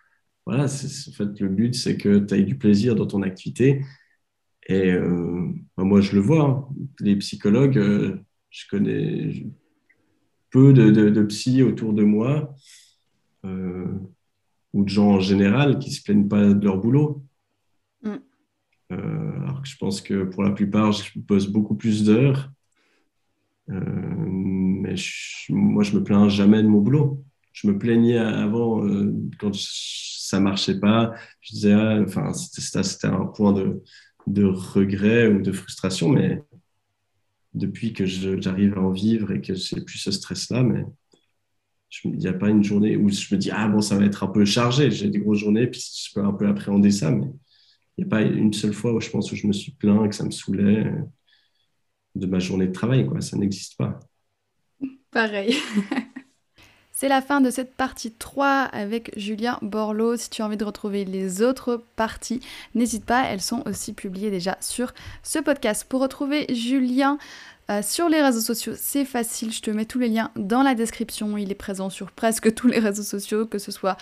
voilà, 0.45 0.65
en 0.65 0.67
fait, 0.67 1.39
le 1.39 1.47
but, 1.47 1.73
c'est 1.73 1.95
que 1.95 2.19
tu 2.19 2.35
aies 2.35 2.43
du 2.43 2.57
plaisir 2.57 2.93
dans 2.93 3.07
ton 3.07 3.21
activité. 3.21 3.81
Et 4.67 4.91
euh, 4.91 5.47
ben, 5.77 5.85
moi, 5.85 6.01
je 6.01 6.13
le 6.13 6.19
vois. 6.19 6.49
Hein. 6.49 6.67
Les 6.99 7.15
psychologues, 7.15 7.77
euh, 7.77 8.17
je 8.49 8.65
connais 8.69 9.45
peu 10.49 10.73
de, 10.73 10.89
de, 10.89 11.23
psy 11.23 11.63
autour 11.63 11.93
de 11.93 12.03
moi, 12.03 12.53
euh, 13.45 13.87
ou 14.73 14.83
de 14.83 14.89
gens 14.89 15.11
en 15.11 15.21
général 15.21 15.79
qui 15.79 15.91
ne 15.91 15.95
se 15.95 16.03
plaignent 16.03 16.27
pas 16.27 16.53
de 16.53 16.65
leur 16.65 16.77
boulot. 16.77 17.23
Mm. 18.01 18.17
alors 18.89 19.61
que 19.61 19.67
je 19.69 19.77
pense 19.77 20.01
que 20.01 20.25
pour 20.25 20.43
la 20.43 20.51
plupart, 20.51 20.91
je 20.91 21.17
pose 21.21 21.47
beaucoup 21.47 21.75
plus 21.75 22.03
d'heures. 22.03 22.51
Moi, 25.49 25.83
je 25.83 25.95
me 25.95 26.03
plains 26.03 26.29
jamais 26.29 26.63
de 26.63 26.67
mon 26.67 26.79
boulot. 26.79 27.23
Je 27.53 27.67
me 27.67 27.77
plaignais 27.77 28.17
avant 28.17 28.85
euh, 28.85 29.13
quand 29.39 29.51
ça 29.53 30.39
marchait 30.39 30.79
pas. 30.79 31.13
Je 31.41 31.53
disais, 31.53 31.73
ah, 31.73 32.33
c'était 32.33 33.07
un 33.07 33.25
point 33.25 33.53
de, 33.53 33.83
de, 34.27 34.45
regret 34.45 35.27
ou 35.27 35.41
de 35.41 35.51
frustration, 35.51 36.09
mais 36.09 36.41
depuis 37.53 37.93
que 37.93 38.05
j'arrive 38.05 38.77
à 38.77 38.81
en 38.81 38.91
vivre 38.91 39.31
et 39.31 39.41
que 39.41 39.53
c'est 39.55 39.85
plus 39.85 39.99
ce 39.99 40.11
stress-là, 40.11 40.63
mais 40.63 40.83
il 42.05 42.17
n'y 42.17 42.27
a 42.27 42.33
pas 42.33 42.49
une 42.49 42.63
journée 42.63 42.97
où 42.97 43.09
je 43.09 43.33
me 43.35 43.39
dis, 43.39 43.51
ah 43.51 43.67
bon, 43.67 43.81
ça 43.81 43.97
va 43.97 44.05
être 44.05 44.23
un 44.23 44.27
peu 44.27 44.45
chargé. 44.45 44.89
J'ai 44.89 45.09
des 45.09 45.19
grosses 45.19 45.39
journées, 45.39 45.67
puis 45.67 45.79
je 45.79 46.13
peux 46.13 46.25
un 46.25 46.33
peu 46.33 46.47
appréhender 46.47 46.89
ça, 46.89 47.11
mais 47.11 47.27
il 47.97 48.03
n'y 48.03 48.07
a 48.07 48.09
pas 48.09 48.21
une 48.23 48.53
seule 48.53 48.73
fois 48.73 48.93
où 48.93 48.99
je 48.99 49.09
pense 49.09 49.31
où 49.31 49.35
je 49.35 49.45
me 49.45 49.53
suis 49.53 49.73
plaint, 49.73 50.09
que 50.09 50.15
ça 50.15 50.25
me 50.25 50.31
saoulait 50.31 50.91
de 52.15 52.25
ma 52.25 52.39
journée 52.39 52.67
de 52.67 52.71
travail, 52.71 53.05
quoi. 53.05 53.21
Ça 53.21 53.37
n'existe 53.37 53.77
pas. 53.77 53.99
Pareil. 55.13 55.57
C'est 56.91 57.07
la 57.09 57.21
fin 57.21 57.41
de 57.41 57.49
cette 57.49 57.75
partie 57.75 58.11
3 58.11 58.47
avec 58.71 59.11
Julien 59.17 59.59
Borloo. 59.61 60.15
Si 60.15 60.29
tu 60.29 60.41
as 60.41 60.45
envie 60.45 60.57
de 60.57 60.63
retrouver 60.63 61.05
les 61.05 61.41
autres 61.41 61.83
parties, 61.95 62.39
n'hésite 62.75 63.03
pas, 63.03 63.25
elles 63.25 63.41
sont 63.41 63.63
aussi 63.65 63.93
publiées 63.93 64.31
déjà 64.31 64.57
sur 64.61 64.93
ce 65.21 65.39
podcast. 65.39 65.85
Pour 65.87 66.01
retrouver 66.01 66.45
Julien 66.53 67.17
euh, 67.69 67.81
sur 67.81 68.09
les 68.09 68.21
réseaux 68.21 68.41
sociaux, 68.41 68.73
c'est 68.77 69.05
facile, 69.05 69.51
je 69.51 69.61
te 69.61 69.71
mets 69.71 69.85
tous 69.85 69.99
les 69.99 70.07
liens 70.07 70.31
dans 70.35 70.63
la 70.63 70.75
description. 70.75 71.37
Il 71.37 71.51
est 71.51 71.55
présent 71.55 71.89
sur 71.89 72.11
presque 72.11 72.53
tous 72.53 72.67
les 72.67 72.79
réseaux 72.79 73.03
sociaux, 73.03 73.45
que 73.45 73.57
ce 73.59 73.71
soit 73.71 73.97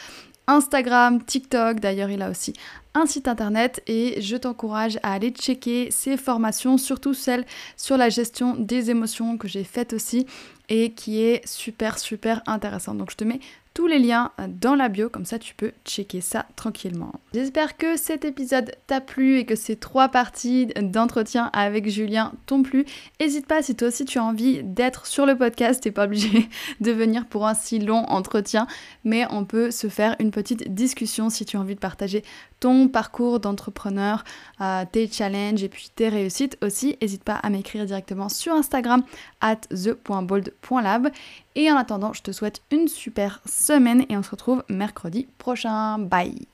Instagram, 0.47 1.23
TikTok, 1.23 1.79
d'ailleurs 1.79 2.09
il 2.09 2.21
a 2.21 2.29
aussi 2.29 2.53
un 2.93 3.05
site 3.05 3.27
internet 3.27 3.81
et 3.87 4.21
je 4.21 4.35
t'encourage 4.35 4.97
à 5.01 5.13
aller 5.13 5.29
checker 5.29 5.91
ses 5.91 6.17
formations, 6.17 6.77
surtout 6.77 7.13
celles 7.13 7.45
sur 7.77 7.95
la 7.95 8.09
gestion 8.09 8.55
des 8.57 8.89
émotions 8.89 9.37
que 9.37 9.47
j'ai 9.47 9.63
faites 9.63 9.93
aussi 9.93 10.25
et 10.71 10.93
qui 10.93 11.21
est 11.21 11.45
super 11.45 11.99
super 11.99 12.41
intéressante. 12.47 12.97
Donc 12.97 13.11
je 13.11 13.17
te 13.17 13.25
mets 13.25 13.41
tous 13.73 13.87
les 13.87 13.99
liens 13.99 14.31
dans 14.47 14.75
la 14.75 14.89
bio, 14.89 15.09
comme 15.09 15.25
ça 15.25 15.39
tu 15.39 15.55
peux 15.55 15.71
checker 15.85 16.21
ça 16.21 16.45
tranquillement. 16.55 17.13
J'espère 17.33 17.77
que 17.77 17.97
cet 17.97 18.25
épisode 18.25 18.75
t'a 18.87 18.99
plu 18.99 19.37
et 19.37 19.45
que 19.45 19.55
ces 19.55 19.75
trois 19.75 20.09
parties 20.09 20.67
d'entretien 20.81 21.49
avec 21.53 21.89
Julien 21.89 22.33
t'ont 22.45 22.63
plu. 22.63 22.85
N'hésite 23.19 23.47
pas 23.47 23.61
si 23.61 23.75
toi 23.75 23.87
aussi 23.87 24.05
tu 24.05 24.19
as 24.19 24.23
envie 24.23 24.61
d'être 24.63 25.05
sur 25.05 25.25
le 25.25 25.37
podcast, 25.37 25.83
t'es 25.83 25.91
pas 25.91 26.05
obligé 26.05 26.49
de 26.81 26.91
venir 26.91 27.25
pour 27.25 27.47
un 27.47 27.53
si 27.53 27.79
long 27.79 28.03
entretien, 28.05 28.67
mais 29.03 29.25
on 29.29 29.45
peut 29.45 29.71
se 29.71 29.87
faire 29.87 30.15
une 30.19 30.31
petite 30.31 30.73
discussion 30.73 31.29
si 31.29 31.45
tu 31.45 31.57
as 31.57 31.59
envie 31.59 31.75
de 31.75 31.79
partager 31.79 32.23
ton 32.59 32.87
parcours 32.87 33.39
d'entrepreneur, 33.39 34.23
euh, 34.61 34.83
tes 34.89 35.07
challenges 35.07 35.63
et 35.63 35.69
puis 35.69 35.89
tes 35.95 36.09
réussites 36.09 36.57
aussi. 36.61 36.95
N'hésite 37.01 37.23
pas 37.23 37.35
à 37.35 37.49
m'écrire 37.49 37.85
directement 37.85 38.29
sur 38.29 38.53
Instagram 38.53 39.03
at 39.41 39.61
the.bold.lab. 39.71 41.09
Et 41.55 41.71
en 41.71 41.77
attendant, 41.77 42.13
je 42.13 42.21
te 42.21 42.31
souhaite 42.31 42.61
une 42.71 42.87
super 42.87 43.41
semaine 43.45 44.05
et 44.09 44.17
on 44.17 44.23
se 44.23 44.31
retrouve 44.31 44.63
mercredi 44.69 45.27
prochain. 45.37 45.99
Bye 45.99 46.47